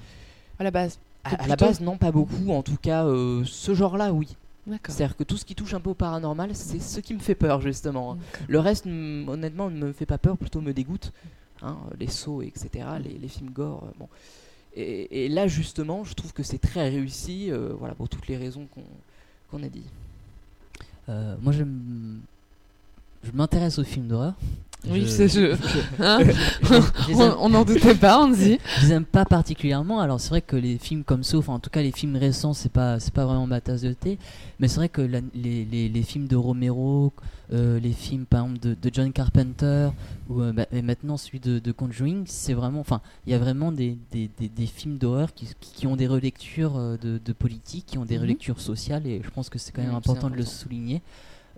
[0.58, 0.98] À la base?
[1.22, 2.50] À, la base, non, pas beaucoup.
[2.50, 4.36] En tout cas, euh, ce genre-là, oui.
[4.88, 7.36] C'est-à-dire que tout ce qui touche un peu au paranormal, c'est ce qui me fait
[7.36, 8.18] peur, justement.
[8.48, 11.12] Le reste, honnêtement, ne me fait pas peur, plutôt me dégoûte.
[11.62, 12.68] Hein, les sauts, etc.,
[13.02, 13.84] les, les films gore.
[13.84, 14.08] Euh, bon.
[14.74, 18.66] Et, et, là, justement, je trouve que c'est très réussi, voilà, pour toutes les raisons
[18.74, 18.82] qu'on
[19.50, 19.84] qu'on a dit.
[21.08, 21.52] Euh, moi,
[23.26, 24.34] je m'intéresse aux films d'horreur.
[24.88, 25.56] Oui, c'est je.
[26.00, 26.18] Hein
[27.40, 28.58] on n'en doutait pas, on dit.
[28.78, 30.00] Je les aime pas particulièrement.
[30.00, 32.52] Alors c'est vrai que les films comme ça, enfin en tout cas les films récents,
[32.52, 34.18] c'est pas c'est pas vraiment ma tasse de thé.
[34.60, 37.12] Mais c'est vrai que les, les, les, films de Romero,
[37.52, 39.90] euh, les films par exemple de, de John Carpenter
[40.30, 43.38] ou euh, bah, et maintenant celui de, de Conjuring, c'est vraiment, enfin il y a
[43.38, 47.98] vraiment des, des, des, films d'horreur qui, qui, ont des relectures de, de politique, qui
[47.98, 48.22] ont des mhm.
[48.22, 51.02] relectures sociales et je pense que c'est quand même important, de le souligner.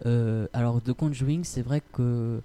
[0.05, 2.41] Alors de Conjuring, c'est vrai que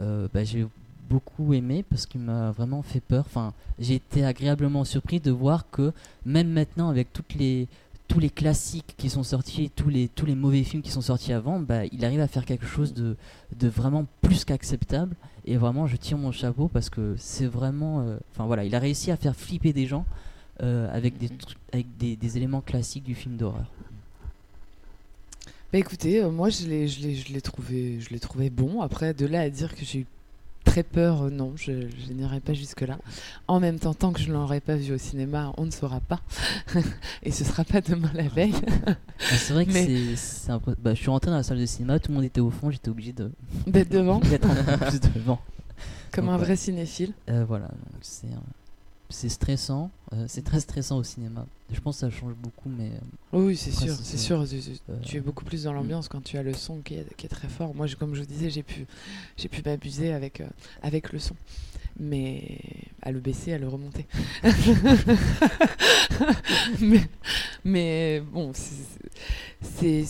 [0.00, 0.66] euh, bah, j'ai
[1.08, 3.24] beaucoup aimé parce qu'il m'a vraiment fait peur.
[3.26, 5.92] Enfin, j'ai été agréablement surpris de voir que
[6.24, 7.68] même maintenant, avec toutes les
[8.08, 11.32] tous les classiques qui sont sortis, tous les tous les mauvais films qui sont sortis
[11.32, 13.16] avant, bah, il arrive à faire quelque chose de,
[13.58, 15.16] de vraiment plus qu'acceptable.
[15.44, 18.80] Et vraiment, je tire mon chapeau parce que c'est vraiment, euh, enfin voilà, il a
[18.80, 20.04] réussi à faire flipper des gens
[20.62, 21.30] euh, avec des
[21.72, 23.70] avec des, des éléments classiques du film d'horreur.
[25.76, 28.80] Bah écoutez, euh, moi je l'ai, je, l'ai, je, l'ai trouvé, je l'ai trouvé bon.
[28.80, 30.06] Après, de là à dire que j'ai eu
[30.64, 32.96] très peur, euh, non, je, je n'irai pas jusque-là.
[33.46, 36.00] En même temps, tant que je ne l'aurai pas vu au cinéma, on ne saura
[36.00, 36.22] pas.
[37.22, 38.54] Et ce sera pas demain la veille.
[39.18, 41.98] c'est vrai que c'est, c'est un bah, je suis rentré dans la salle de cinéma,
[41.98, 43.30] tout le monde était au fond, j'étais obligé de...
[43.66, 44.18] d'être devant.
[44.30, 45.42] d'être un peu plus devant.
[46.10, 47.12] Comme un vrai cinéphile.
[47.28, 48.28] Euh, voilà, donc c'est...
[49.08, 51.46] c'est stressant, euh, c'est très stressant au cinéma.
[51.72, 52.90] Je pense que ça change beaucoup, mais.
[53.32, 54.44] oui, c'est sûr, c'est sûr.
[55.02, 57.30] Tu es beaucoup plus dans l'ambiance quand tu as le son qui est, qui est
[57.30, 57.74] très fort.
[57.74, 58.86] Moi, comme je vous disais, j'ai pu,
[59.36, 60.42] j'ai pu m'abuser avec,
[60.82, 61.34] avec le son
[61.98, 62.58] mais
[63.02, 64.06] à le baisser, à le remonter.
[67.64, 70.04] mais, bon, c'est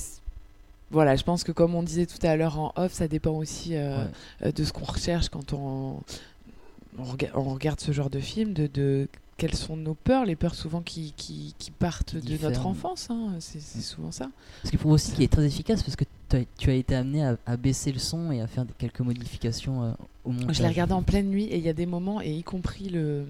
[0.91, 3.75] voilà, je pense que comme on disait tout à l'heure en off, ça dépend aussi
[3.75, 4.05] euh,
[4.45, 6.01] euh, de ce qu'on recherche quand on,
[6.99, 10.81] on, regarde ce genre de film, de, de, quelles sont nos peurs, les peurs souvent
[10.81, 14.31] qui, qui, qui partent de notre enfance, hein, c'est souvent ça.
[14.65, 17.57] Ce qui prouve aussi qu'il est très efficace parce que tu as été amené à,
[17.57, 19.93] baisser le son et à faire quelques modifications euh,
[20.25, 20.57] au montage.
[20.57, 22.89] Je l'ai regardé en pleine nuit et il y a des moments, et y compris
[22.89, 23.25] le.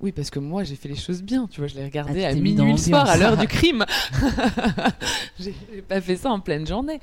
[0.00, 2.28] Oui, parce que moi j'ai fait les choses bien, tu vois, je l'ai regardé ah,
[2.28, 3.84] à minuit le soir, à l'heure du crime.
[5.38, 5.52] j'ai
[5.86, 7.00] pas fait ça en pleine journée.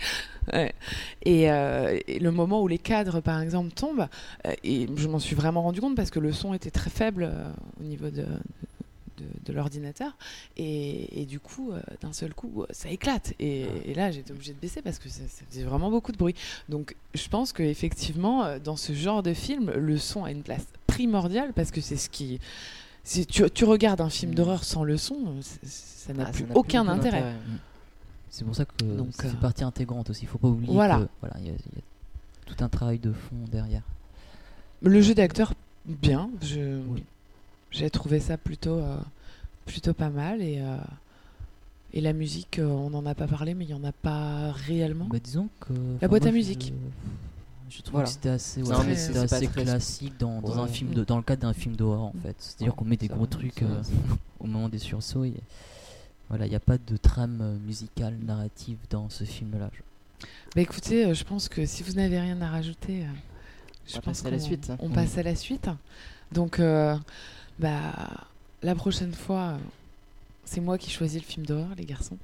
[0.55, 0.69] Euh,
[1.23, 1.47] et,
[2.19, 4.07] le moment où les cadres, par exemple, tombent,
[4.45, 7.31] euh, et je m'en suis vraiment rendu compte parce que le son était très faible
[7.79, 8.25] au niveau de,
[9.45, 10.17] de, l'ordinateur.
[10.55, 13.33] Et, du coup, euh, d'un seul coup, ça éclate.
[13.39, 16.35] Et, et là, j'étais obligée de baisser parce que ça, faisait vraiment beaucoup de bruit.
[16.69, 20.65] Donc, je pense qu'effectivement, euh, dans ce genre de film, le son a une place
[20.87, 22.39] primordiale parce que c'est ce qui.
[23.03, 24.35] Si tu, tu, regardes un film mm.
[24.35, 27.21] d'horreur sans le son, ça n'a ah, plus aucun intérêt.
[27.21, 27.57] Mm.
[28.29, 30.23] C'est pour ça que c'est euh, partie intégrante aussi.
[30.23, 31.07] Il faut pas oublier voilà.
[31.21, 31.53] voilà, il y, a
[32.45, 33.81] tout un travail de fond derrière.
[34.81, 35.53] Le jeu d'acteur,
[35.85, 36.29] bien.
[36.41, 36.81] Je,
[37.71, 38.97] j'ai trouvé ça plutôt, euh,
[39.65, 40.41] plutôt pas mal.
[40.41, 40.77] Et, euh,
[41.93, 44.51] et la musique, euh, on n'en a pas parlé, mais il n'y en a pas
[44.51, 45.05] réellement.
[45.05, 45.73] Bah, disons que.
[46.01, 46.73] La boîte à musique.
[47.69, 51.41] Je, trouve que c'était assez, assez classique dans, dans un film de, dans le cadre
[51.41, 52.35] d'un film d'horreur en fait.
[52.39, 53.61] C'est-à-dire qu'on met des gros trucs
[54.39, 55.25] au moment des sursauts.
[55.25, 55.33] Et,
[56.29, 59.69] voilà, il n'y a pas de trame musicale, narrative dans ce film-là.
[60.55, 63.03] Bah écoutez, je pense que si vous n'avez rien à rajouter,
[63.85, 64.71] je on pense à la suite.
[64.79, 65.69] On passe à la suite.
[66.31, 66.61] Donc,
[67.59, 68.27] bah,
[68.61, 69.57] la prochaine fois,
[70.45, 72.17] c'est moi qui choisis le film d'horreur, les garçons.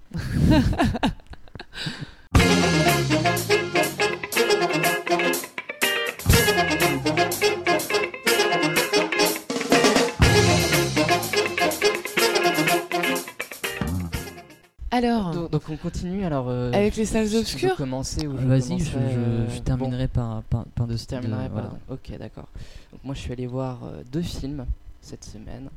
[14.91, 17.75] Alors, donc, on continue alors euh, avec les salles obscures.
[17.75, 21.71] Commencer Vas-y, je, terminerai par, par, par de Voilà.
[21.89, 22.47] Ok, d'accord.
[22.91, 24.65] Donc moi, je suis allé voir euh, deux films
[25.03, 25.69] cette semaine.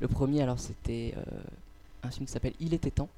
[0.00, 1.22] Le premier, alors, c'était euh,
[2.02, 3.08] un film qui s'appelle Il était temps.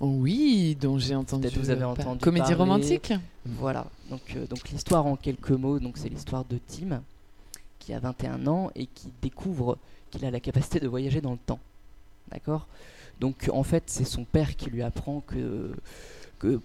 [0.00, 1.48] Oui, dont j'ai entendu.
[1.48, 2.20] Peut-être vous avez entendu.
[2.20, 3.14] Comédie romantique.
[3.44, 3.86] Voilà.
[4.10, 5.78] Donc, euh, donc l'histoire en quelques mots.
[5.78, 7.02] Donc, c'est l'histoire de Tim
[7.78, 9.78] qui a 21 ans et qui découvre
[10.10, 11.60] qu'il a la capacité de voyager dans le temps.
[12.30, 12.66] D'accord?
[13.20, 15.72] Donc, en fait, c'est son père qui lui apprend que
[16.38, 16.60] que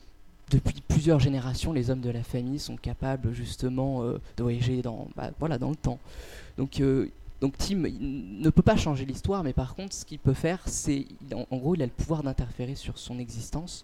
[0.52, 5.08] depuis plusieurs générations, les hommes de la famille sont capables justement euh, de voyager dans,
[5.16, 6.00] bah, voilà, dans le temps.
[6.58, 6.82] Donc
[7.42, 11.08] donc Tim ne peut pas changer l'histoire, mais par contre, ce qu'il peut faire, c'est,
[11.34, 13.84] en, gros, il a le pouvoir d'interférer sur son existence.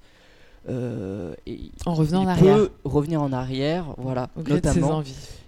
[0.69, 2.55] Euh, et en revenant en arrière.
[2.55, 5.03] peut revenir en arrière, voilà, notamment.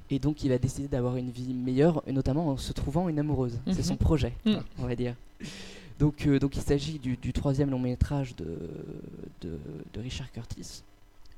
[0.10, 3.20] Et donc, il va décider d'avoir une vie meilleure, et notamment en se trouvant une
[3.20, 3.60] amoureuse.
[3.68, 4.00] C'est son mhm.
[4.00, 4.56] projet, mm.
[4.80, 5.14] on va dire.
[6.00, 8.58] Donc, euh, donc il s'agit du, troisième long métrage de,
[9.42, 9.60] de,
[9.94, 10.82] de Richard Curtis.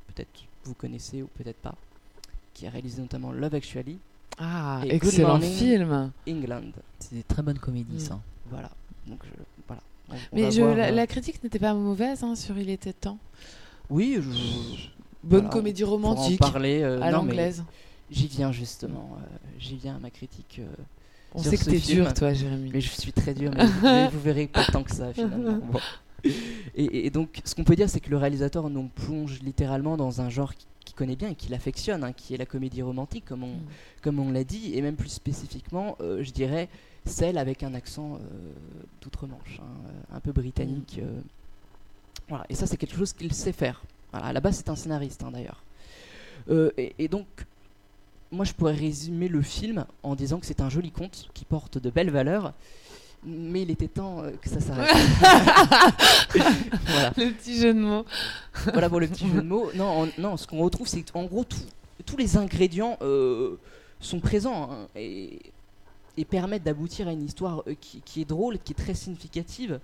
[0.07, 0.29] Peut-être
[0.63, 1.75] vous connaissez ou peut-être pas.
[2.53, 3.97] Qui a réalisé notamment Love Actually,
[4.41, 6.11] ah, excellent film.
[6.27, 6.71] England.
[6.99, 8.19] C'est des très bonnes comédies, ça.
[8.49, 8.71] Voilà.
[9.07, 9.19] Donc,
[9.67, 9.81] voilà.
[10.33, 13.19] Mais je, la, euh, critique n'était pas mauvaise hein, sur Il était temps.
[13.89, 14.19] Oui,
[15.23, 16.39] bonne comédie romantique.
[16.39, 17.63] parler euh, à l'anglaise.
[18.09, 19.17] J'y viens justement.
[19.17, 20.59] Euh, j'y viens à ma critique.
[21.33, 22.71] On sait que t'es dur, toi, Jérémy.
[22.73, 25.59] Mais je suis très dur, mais vous, verrez pas tant que ça, finalement.
[26.75, 30.21] Et, et, donc, ce qu'on peut dire, c'est que le réalisateur nous plonge littéralement dans
[30.21, 33.43] un genre qui connaît bien et qui l'affectionne, hein, qui est la comédie romantique, comme
[33.43, 33.67] on, mm.
[34.01, 36.69] comme on l'a dit, et même plus spécifiquement, euh, je dirais,
[37.05, 38.17] celle avec un accent euh,
[39.01, 40.99] d'outre-Manche, hein, euh, un peu britannique.
[41.01, 41.21] Mm.
[42.29, 42.45] voilà.
[42.49, 43.83] Et ça, c'est quelque chose qu'il sait faire.
[44.11, 44.27] Voilà.
[44.27, 45.63] À la base, c'est un scénariste, hein, d'ailleurs.
[46.77, 47.27] Et, donc,
[48.31, 51.77] moi, je pourrais résumer le film en disant que c'est un joli conte qui porte
[51.77, 52.53] de belles valeurs
[53.23, 54.95] mais il était temps que ça s'arrête.
[56.33, 57.13] voilà.
[57.17, 58.05] Le petit jeu de mots.
[58.71, 59.69] voilà pour le petit jeu de mots.
[59.75, 61.45] Non, non ce qu'on retrouve, c'est qu'en gros,
[62.01, 63.55] tous les ingrédients euh,
[63.99, 65.39] sont présents hein, et,
[66.17, 69.79] et, permettent d'aboutir à une histoire euh, qui, est drôle, qui est très significative.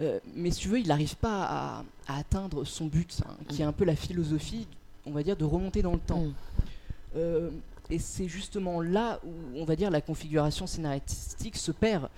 [0.00, 3.64] Euh, mais si tu veux, il n'arrive pas à, atteindre son but, hein, qui est
[3.64, 4.66] un peu la philosophie,
[5.06, 6.26] on va dire, de remonter dans le temps.
[7.14, 7.50] Mm.
[7.90, 12.08] et c'est justement là où, on va dire, la configuration scénaristique se perd.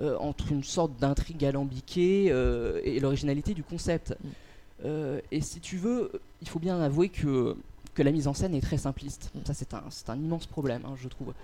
[0.00, 4.12] Euh, entre une sorte d'intrigue alambiquée euh, et l'originalité du concept.
[4.12, 4.28] Mm.
[4.86, 6.10] Euh, et si tu veux,
[6.40, 7.54] il faut bien avouer que,
[7.92, 9.30] que la mise en scène est très simpliste.
[9.34, 9.38] Mm.
[9.44, 11.34] Ça, c'est un, un, immense problème, hein, je trouve.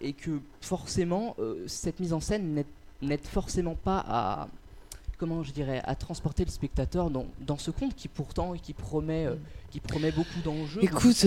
[0.00, 1.36] et que forcément
[1.66, 2.64] cette mise en scène
[3.02, 4.48] n'aide forcément pas à
[5.18, 9.26] comment je dirais à transporter le spectateur dans, dans ce conte qui pourtant qui promet
[9.26, 9.38] mm.
[9.70, 10.82] qui promet beaucoup d'enjeux.
[10.82, 11.26] Écoute,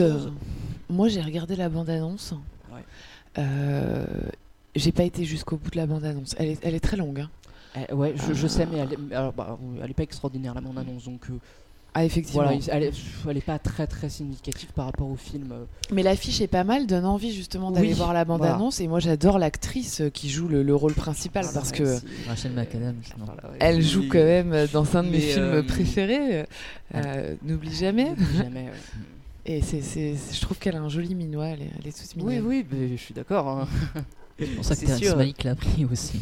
[0.89, 2.34] moi j'ai regardé la bande annonce.
[2.71, 3.43] Ouais.
[4.76, 6.36] J'ai pas été jusqu'au bout de la bande annonce.
[6.38, 7.21] Elle est, elle est très longue.
[7.21, 7.30] Hein.
[7.76, 8.97] Eh, ouais, je, sais, mais elle,
[9.36, 11.21] bah, elle est pas extraordinaire la bande annonce, donc.
[11.30, 11.39] Euh,
[11.95, 12.49] ah effectivement.
[12.49, 12.84] elle,
[13.38, 15.51] est, pas très très significative par rapport au film.
[15.51, 15.65] Euh.
[15.91, 18.80] Mais l'affiche est pas mal, donne envie justement d'aller voir la bande annonce.
[18.82, 22.95] Et moi j'adore l'actrice euh, qui joue le, rôle principal parce que Rachel McAdams.
[23.59, 26.45] Elle joue quand même dans un de mes films préférés.
[27.43, 28.15] N'oublie jamais.
[28.38, 28.71] jamais.
[29.45, 32.45] Et c'est, je trouve qu'elle a un joli minois, elle est, elle est toute mignonne.
[32.47, 33.47] Oui, oui, je suis d'accord.
[33.47, 33.67] Hein.
[34.39, 36.19] c'est pour ça que Terrence l'a pris aussi.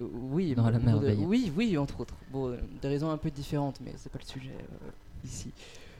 [0.00, 1.18] Oui, dans la merveille.
[1.18, 2.14] oui, oui, entre autres.
[2.32, 4.90] Bon, des raisons un peu différentes, mais c'est pas le sujet euh,
[5.24, 5.50] ici.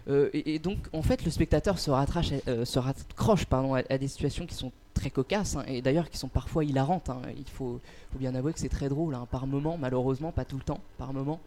[0.08, 4.46] Euh, et, donc, en fait, le spectateur se, euh, se raccroche pardon, à, des situations
[4.46, 7.10] qui sont très cocasses, hein, et d'ailleurs qui sont parfois hilarantes.
[7.10, 7.20] Hein.
[7.36, 7.80] Il faut,
[8.10, 10.80] faut, bien avouer que c'est très drôle, hein, par moment, malheureusement, pas tout le temps,
[10.96, 11.40] par moment.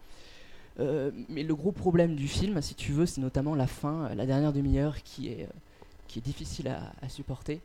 [0.78, 4.52] mais le gros problème du film, si tu veux, c'est notamment la fin, la dernière
[4.52, 5.48] demi-heure qui est,
[6.06, 7.60] qui est difficile à supporter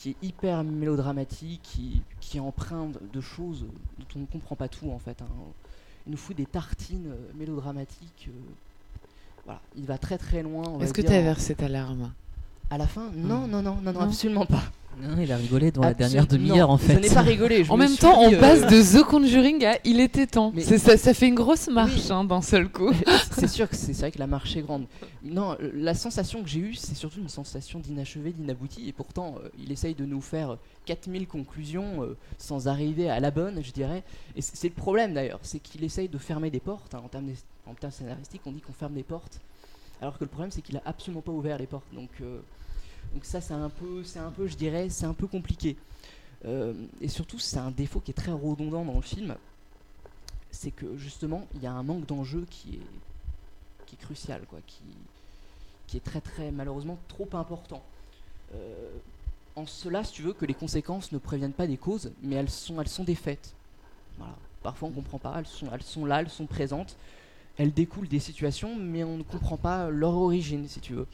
[0.00, 3.66] qui est hyper mélodramatique, qui, qui est empreint de choses
[3.98, 5.20] dont on ne comprend pas tout en fait.
[5.20, 5.26] Hein.
[6.06, 8.28] Il nous fout des tartines euh, mélodramatiques.
[8.28, 8.32] Euh,
[9.44, 10.78] voilà, il va très très loin.
[10.80, 12.12] Est-ce que tu as versé ta larme?
[12.70, 13.10] À la fin?
[13.14, 14.62] Non, non, non, non, non, absolument pas.
[14.98, 16.94] Non, il a rigolé dans la dernière demi-heure en fait.
[16.94, 17.64] Je n'ai pas rigolé.
[17.68, 20.52] en même temps, on passe de The Conjuring à Il était temps.
[20.58, 22.92] Ça, ça, fait une grosse marche hein, d'un seul coup.
[23.32, 24.86] c'est sûr que c'est vrai que la marche est grande.
[25.22, 28.88] Non, la sensation que j'ai eue, c'est surtout une sensation d'inachevé, d'inabouti.
[28.88, 33.30] Et pourtant, euh, il essaye de nous faire 4000 conclusions euh, sans arriver à la
[33.30, 34.02] bonne, je dirais.
[34.36, 36.94] Et c'est le problème d'ailleurs, c'est qu'il essaye de fermer des portes.
[36.94, 37.30] Hein, en, termes
[37.66, 39.40] en termes scénaristiques, on dit qu'on ferme des portes.
[40.02, 41.86] Alors que le problème, c'est qu'il a absolument pas ouvert les portes.
[41.94, 42.10] Donc.
[43.12, 45.76] Donc ça, c'est un peu, c'est un peu, je dirais, c'est un peu compliqué.
[46.44, 49.36] Euh, et surtout, c'est un défaut qui est très redondant dans le film,
[50.50, 52.80] c'est que justement, il y a un manque d'enjeu qui est,
[54.00, 54.82] crucial, quoi, qui,
[55.88, 57.82] qui est très très malheureusement trop important.
[58.54, 58.88] Euh,
[59.56, 62.50] en cela, si tu veux, que les conséquences ne préviennent pas des causes, mais elles
[62.50, 63.52] sont, elles sont des faits.
[64.16, 64.34] Voilà.
[64.62, 65.34] Parfois, on ne comprend pas.
[65.38, 66.96] Elles sont, elles sont là, elles sont présentes.
[67.58, 71.06] Elles découlent des situations, mais on ne comprend pas leur origine, si tu veux.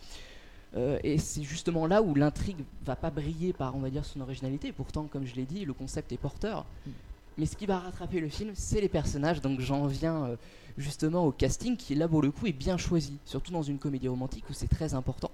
[0.76, 4.20] Euh, et c'est justement là où l'intrigue va pas briller par, on va dire, son
[4.20, 4.72] originalité.
[4.72, 6.66] Pourtant, comme je l'ai dit, le concept est porteur.
[6.86, 6.90] Mm.
[7.38, 9.40] Mais ce qui va rattraper le film, c'est les personnages.
[9.40, 10.36] Donc j'en viens euh,
[10.76, 13.18] justement au casting qui, là, pour le coup, est bien choisi.
[13.24, 15.30] Surtout dans une comédie romantique où c'est très important.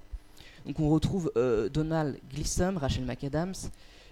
[0.66, 3.54] Donc on retrouve euh, Donald Gleason, Rachel McAdams,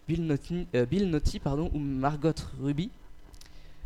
[0.09, 2.91] Bill Notty, Bill pardon, ou Margot Ruby.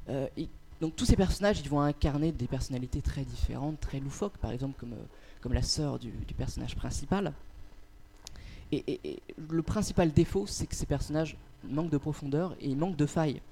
[0.08, 0.48] et
[0.80, 4.38] donc tous ces personnages, ils vont incarner des personnalités très différentes, très loufoques.
[4.38, 4.94] Par exemple, comme
[5.44, 7.34] comme la sœur du, personnage principal.
[8.72, 9.20] Et,
[9.50, 11.36] le principal défaut, c'est que ces personnages
[11.68, 13.42] manquent de profondeur et manquent de faille.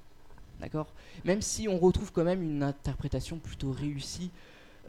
[0.59, 0.87] D'accord?
[1.27, 4.31] Même si on retrouve quand même une interprétation plutôt réussie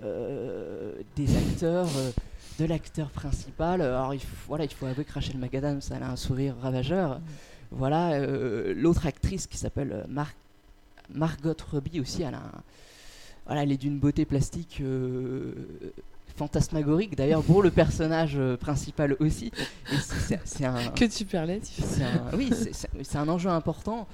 [0.01, 2.11] euh, des acteurs, euh,
[2.57, 3.81] de l'acteur principal.
[3.81, 7.19] Alors il faut, voilà, il faut avouer que Rachel McAdams elle a un sourire ravageur.
[7.19, 7.23] Mm.
[7.71, 10.05] Voilà, euh, l'autre actrice qui s'appelle
[11.09, 12.63] Margot Robbie aussi, elle a
[13.45, 14.81] voilà, elle est d'une beauté plastique
[16.35, 19.51] fantasmagorique d'ailleurs pour le personnage euh, principal aussi.
[20.45, 21.25] c'est un que tu
[22.35, 22.51] Oui,
[23.03, 24.07] c'est un enjeu important.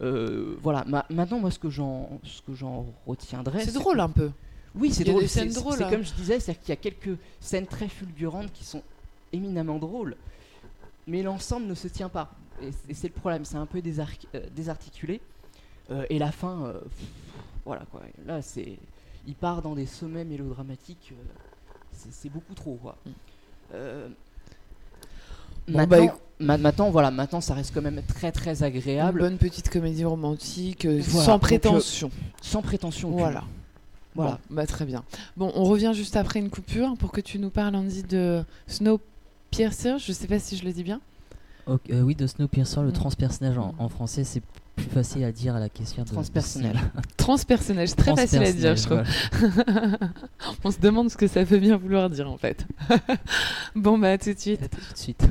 [0.00, 0.84] Euh, voilà.
[1.10, 4.30] maintenant, moi, ce que j'en ce que j'en retiendrai, c'est drôle un peu.
[4.74, 5.28] Oui, c'est drôle.
[5.28, 5.90] C'est hein.
[5.90, 8.82] comme je disais, c'est qu'il y a quelques scènes très fulgurantes qui sont
[9.32, 10.16] éminemment drôles,
[11.06, 12.32] mais l'ensemble ne se tient pas.
[12.88, 13.44] Et c'est le problème.
[13.44, 15.20] C'est un peu euh, désarticulé.
[16.08, 16.72] et la fin,
[17.64, 18.00] voilà quoi.
[18.26, 18.78] Là, c'est
[19.26, 21.14] il part dans des sommets mélodramatiques
[22.10, 22.96] c'est beaucoup trop quoi.
[23.04, 23.10] Mm.
[23.74, 24.08] Euh,
[25.68, 25.86] bah,
[26.40, 29.20] maintenant, voilà, maintenant ça reste quand même très très agréable.
[29.20, 32.10] Une bonne petite comédie romantique, euh, sans prétention.
[32.42, 33.10] sans prétention.
[33.10, 33.44] Voilà.
[34.14, 34.38] Voilà.
[34.48, 35.02] bah, très bien.
[35.36, 39.98] Bon, on revient juste après une coupure pour que tu nous parles, Andy, de Snowpiercer.
[39.98, 41.00] Je sais pas si je le dis bien.
[41.68, 42.92] Euh, oui, de Snowpiercer, le mm.
[42.92, 44.42] transpersonnage en, en français, c'est
[44.76, 46.78] plus facile à dire à la question transpersonnel.
[47.16, 49.02] transpersonnel, c'est très facile à dire, je trouve.
[50.64, 52.66] On se demande ce que ça veut bien vouloir dire en fait.
[53.74, 54.62] bon bah à tout de suite.
[54.62, 55.24] À tout de suite.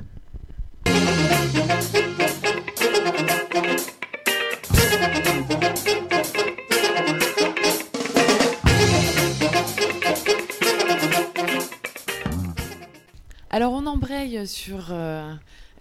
[13.50, 15.32] Alors on embraye sur euh,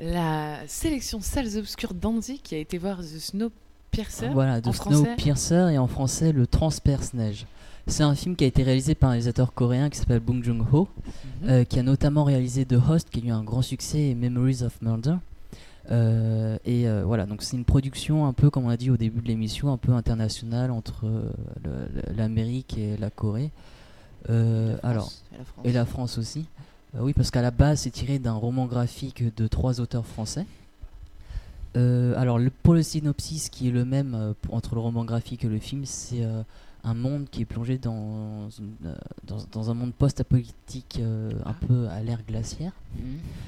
[0.03, 4.29] la sélection Salles Obscures d'Andy qui a été voir The Snowpiercer.
[4.33, 7.47] Voilà, The Snowpiercer et en français Le Transperce-Neige.
[7.87, 10.89] C'est un film qui a été réalisé par un réalisateur coréen qui s'appelle Bong Joon-ho,
[11.43, 11.49] mhm.
[11.49, 14.63] euh, qui a notamment réalisé The Host, qui a eu un grand succès, et Memories
[14.63, 15.17] of Murder.
[15.91, 18.97] Euh, et euh, voilà, donc c'est une production un peu, comme on a dit au
[18.97, 21.07] début de l'émission, un peu internationale entre
[22.17, 23.51] l'Amérique et la Corée.
[24.29, 25.13] alors,
[25.65, 26.47] et la France aussi.
[26.99, 30.47] Oui, parce qu'à la base, c'est tiré d'un roman graphique de trois auteurs français.
[31.75, 35.59] alors, le, pour le synopsis, qui est le même entre le roman graphique et le
[35.59, 36.25] film, c'est
[36.85, 38.49] un monde qui est plongé dans,
[38.85, 38.95] euh,
[39.53, 41.67] dans, un monde post-apocalyptique euh, un ah.
[41.67, 42.73] peu à l'ère glaciaire.
[42.97, 43.01] Mmh,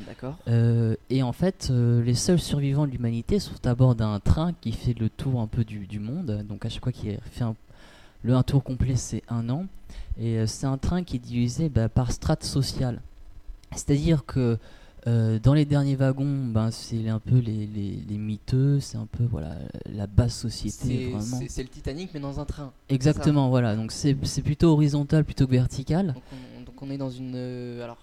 [0.07, 0.37] d'accord.
[0.49, 4.73] Euh, et en fait, les seuls survivants de l'humanité sont à bord d'un train qui
[4.73, 6.45] fait le tour un peu du, du monde.
[6.49, 7.57] Donc à chaque fois qu'il fait un,
[8.23, 9.67] le un tour complet, c'est un an.
[10.19, 13.01] Et c'est un train qui est divisé bah, par strate sociale.
[13.77, 14.59] C'est-à-dire que
[15.07, 19.07] euh, dans les derniers wagons, ben, c'est un peu les, les, les miteux, c'est un
[19.07, 19.57] peu voilà,
[19.93, 21.15] la basse société.
[21.49, 22.73] C'est le Titanic, mais dans un train.
[22.89, 23.77] Exactement, voilà.
[23.77, 26.15] Donc c'est plutôt horizontal plutôt que vertical.
[26.15, 27.35] Donc on, donc on est dans une.
[27.37, 27.99] Euh, alors,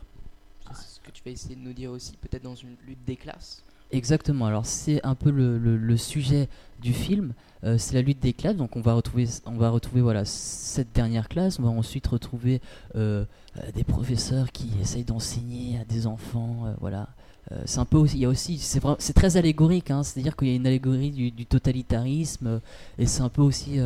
[0.75, 3.15] c'est ce que tu vas essayer de nous dire aussi, peut-être dans une lutte des
[3.15, 3.63] classes.
[3.91, 6.47] Exactement, alors c'est un peu le, sujet
[6.81, 7.33] du film,
[7.65, 10.93] euh, c'est la lutte des classes, donc on va retrouver, on va retrouver voilà, cette
[10.93, 12.61] dernière classe, on va ensuite retrouver
[12.95, 13.25] euh,
[13.57, 17.09] euh, des professeurs qui essayent d'enseigner à des enfants, voilà.
[17.65, 20.51] c'est un peu aussi, il y a aussi, c'est très allégorique, hein, c'est-à-dire qu'il y
[20.51, 22.61] a une allégorie du totalitarisme,
[22.97, 23.77] et c'est un peu aussi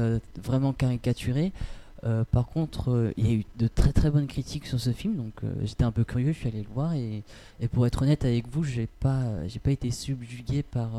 [0.43, 1.51] vraiment caricaturé.
[2.05, 4.91] Euh, par contre, euh, il y a eu de très très bonnes critiques sur ce
[4.91, 7.23] film, donc euh, j'étais un peu curieux, je suis allé le voir et,
[7.71, 10.89] pour être honnête avec vous, j'ai pas j'ai pas été subjugué par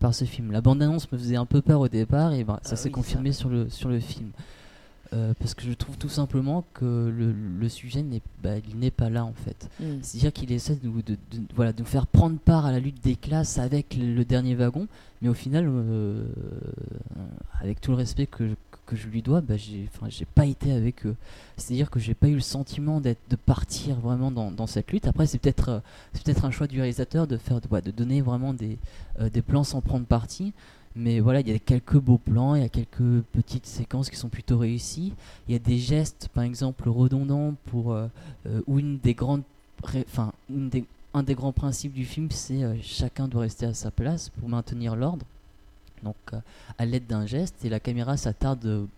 [0.00, 0.50] par ce film.
[0.50, 2.90] La bande annonce me faisait un peu peur au départ et ben, ça ah s'est
[2.90, 4.30] confirmé sur le sur le film.
[5.10, 9.24] parce que je trouve tout simplement que le, le sujet n'est bah, n'est pas là
[9.24, 9.68] en fait.
[9.78, 9.98] Hmm.
[10.02, 11.16] C'est-à-dire qu'il essaie de, de,
[11.54, 14.88] voilà, de nous faire prendre part à la lutte des classes avec le, dernier wagon,
[15.22, 15.70] mais au final,
[17.60, 18.56] avec tout le respect que,
[18.88, 19.88] que je lui dois, bah, j'ai,
[20.34, 21.14] pas été avec eux.
[21.56, 23.14] C'est-à-dire que j'ai pas eu le sentiment de
[23.44, 25.06] partir vraiment dans, cette lutte.
[25.06, 25.80] Après, c'est peut-être, euh,
[26.14, 28.78] c'est peut-être un choix du réalisateur de faire, donner vraiment des,
[29.20, 30.54] euh, des plans sans prendre parti.
[30.96, 34.16] Mais voilà, il y a quelques beaux plans, il y a quelques petites séquences qui
[34.16, 35.12] sont plutôt réussies.
[35.46, 38.08] Il y a des gestes, par exemple, redondants pour euh,
[38.66, 39.42] ou une des grandes,
[39.84, 40.32] enfin,
[41.14, 44.96] un des grands principes du film, c'est chacun doit rester à sa place pour maintenir
[44.96, 45.26] l'ordre
[46.02, 46.40] donc euh,
[46.78, 48.88] à l'aide d'un geste et la caméra s'attarde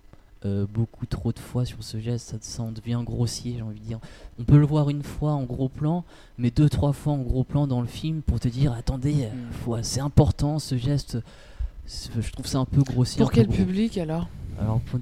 [0.47, 3.85] euh, beaucoup trop de fois sur ce geste, ça, en devient grossier, j'ai envie de
[3.85, 3.99] dire.
[4.39, 6.05] On peut le voir une fois en gros plan,
[6.39, 9.29] mais deux, trois fois en gros plan dans le film pour te dire attendez,
[9.69, 9.83] euh, mm.
[9.83, 11.19] c'est important ce geste.
[11.87, 13.21] Je trouve ça un peu grossier.
[13.21, 14.29] Pour quel public alors?
[14.61, 15.01] Alors pour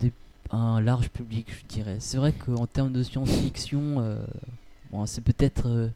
[0.51, 1.97] un large public, je dirais.
[2.01, 4.17] C'est vrai qu'en termes de science-fiction,
[4.91, 5.91] bon, c'est peut-être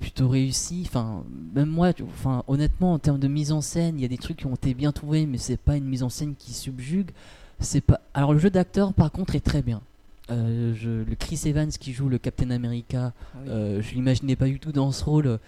[0.00, 0.84] plutôt réussi.
[0.86, 1.24] Enfin,
[1.54, 4.38] même moi, enfin, honnêtement, en termes de mise en scène, il y a des trucs
[4.38, 7.10] qui ont été bien trouvés, mais c'est pas une mise en scène qui subjugue.
[7.60, 8.00] C'est pas.
[8.12, 9.80] Alors le jeu d'acteur, par contre, est très bien.
[10.30, 14.46] Euh, je, le Chris Evans qui joue le Captain America, ah euh, je l'imaginais pas
[14.46, 15.38] du tout dans ce rôle.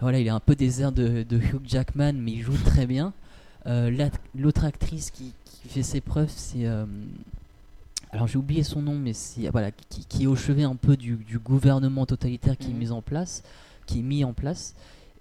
[0.00, 3.12] Voilà, il est un peu des airs de, Hugh Jackman, mais il joue très bien.
[3.66, 5.32] Euh, l'autre actrice qui,
[5.68, 6.66] fait ses preuves, c'est
[8.12, 11.16] alors j'ai oublié son nom, mais c'est voilà qui, est au chevet un peu du,
[11.42, 12.78] gouvernement totalitaire qui est mhm.
[12.78, 13.42] mis en place
[13.86, 14.74] qui est mis en place.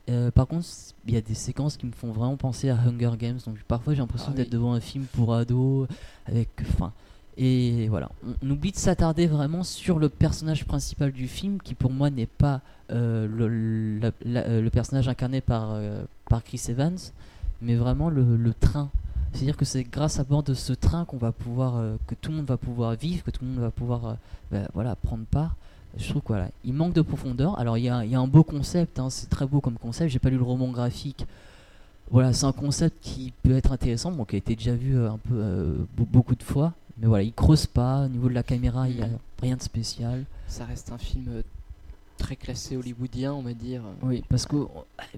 [0.10, 0.66] Euh, par contre,
[1.08, 3.40] il y a des séquences qui me font vraiment penser à Hunger Games.
[3.46, 5.88] Donc parfois, j'ai l'impression ah d'être devant un film pour ados
[6.26, 6.92] avec, enfin,
[7.38, 8.10] et voilà.
[8.44, 12.26] On, oublie de s'attarder vraiment sur le personnage principal du film, qui pour moi n'est
[12.26, 15.80] pas euh, le, euh, le, personnage incarné par
[16.28, 16.98] par Chris Evans,
[17.62, 18.90] mais vraiment le, le train.
[19.34, 22.38] C'est-à-dire que c'est grâce à bord de ce train qu'on va pouvoir, que tout le
[22.38, 24.18] monde va pouvoir vivre, que tout le monde va pouvoir,
[24.52, 25.56] bah, voilà, prendre part
[25.98, 27.58] je trouve qu'il il manque de profondeur.
[27.60, 30.12] Alors il y a, un beau concept, hein, c'est très beau comme concept.
[30.12, 31.26] J'ai pas lu le roman graphique.
[32.10, 35.12] Voilà, c'est un concept qui peut être intéressant, bon, qui a été déjà vu euh,
[35.12, 36.74] un peu euh, beaucoup de fois.
[36.98, 38.06] Mais voilà, il creuse pas.
[38.06, 39.08] Au niveau de la caméra, il y a
[39.42, 40.26] rien de spécial.
[40.48, 41.42] Ça reste un film euh,
[42.18, 43.82] très classé hollywoodien, on va dire.
[44.04, 44.58] Oui, parce que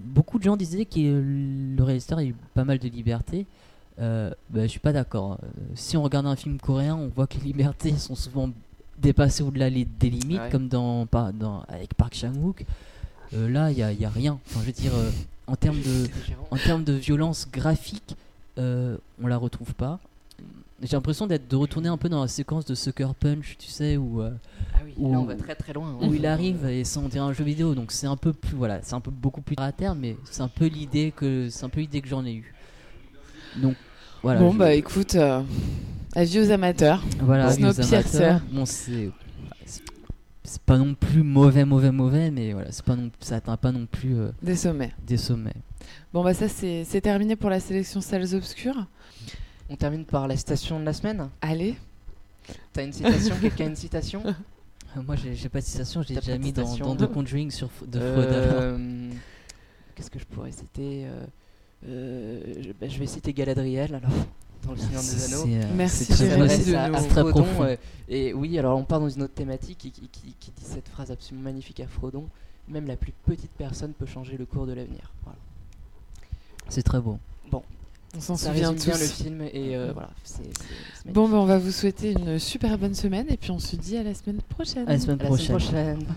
[0.00, 1.00] beaucoup de gens disaient que
[1.76, 3.46] le réalisateur a eu pas mal de liberté.
[4.00, 5.38] Euh, bah, je suis pas d'accord.
[5.74, 8.50] Si on regarde un film coréen, on voit que les libertés sont souvent
[9.04, 12.64] dépasser au-delà des limites, comme dans, dans, avec Park Chan-wook.
[13.34, 14.38] Euh, là, il n'y a, y a, rien.
[14.46, 15.10] Enfin, je veux dire, euh,
[15.46, 16.06] en termes de,
[16.50, 18.16] en termes de violence graphique,
[18.58, 19.98] euh, on la retrouve pas.
[20.82, 23.96] J'ai l'impression d'être de retourner un peu dans la séquence de Sucker Punch, tu sais,
[23.96, 24.30] où, ah
[24.84, 25.88] oui, où là on va très très loin.
[25.88, 26.06] Hein.
[26.06, 28.54] Où il arrive et ça on dirait un jeu vidéo, donc c'est un peu plus,
[28.56, 31.64] voilà, c'est un peu beaucoup plus à terre, mais c'est un peu l'idée que c'est
[31.64, 32.52] un peu l'idée que j'en ai eu.
[33.56, 33.76] Donc
[34.24, 34.40] voilà.
[34.40, 35.16] Bon bah écoute,
[36.16, 37.02] Avis aux amateurs.
[37.20, 37.54] Voilà.
[38.52, 39.10] Bon, c'est
[40.44, 43.72] c'est pas non plus mauvais, mauvais, mauvais, mais voilà, c'est pas non, ça atteint pas
[43.72, 44.92] non plus euh, des sommets.
[45.04, 45.54] Des sommets.
[46.12, 48.86] Bon bah ça c'est terminé pour la sélection salles obscures.
[49.68, 51.28] On termine par la citation de la semaine.
[51.40, 51.76] Allez.
[52.72, 56.38] T'as une citation Quelqu'un a une citation euh, Moi j'ai pas de citation, j'ai déjà
[56.38, 59.10] mis dans, dans The Conjuring sur de euh,
[59.94, 61.06] Qu'est-ce que je pourrais citer
[61.86, 64.10] je, bah, je, vais citer Galadriel alors
[64.64, 65.66] dans le Seigneur des Anneaux.
[65.76, 67.76] Merci Jérémy de très profond.
[68.08, 71.10] et oui, alors on part dans une autre thématique qui, qui, qui, dit cette phrase
[71.10, 72.26] absolument magnifique à Frodon
[72.68, 75.12] même la plus petite personne peut changer le cours de l'avenir.
[75.24, 75.38] Voilà.
[76.68, 77.18] C'est très beau.
[77.50, 77.62] Bon,
[78.16, 78.86] on s'en souvient tous.
[78.86, 80.10] bien le film et euh, voilà.
[81.06, 83.96] bon, ben, on va vous souhaiter une super bonne semaine et puis on se dit
[83.96, 84.88] à la semaine prochaine.
[84.88, 85.56] À la semaine prochaine.
[85.56, 86.14] À la semaine prochaine.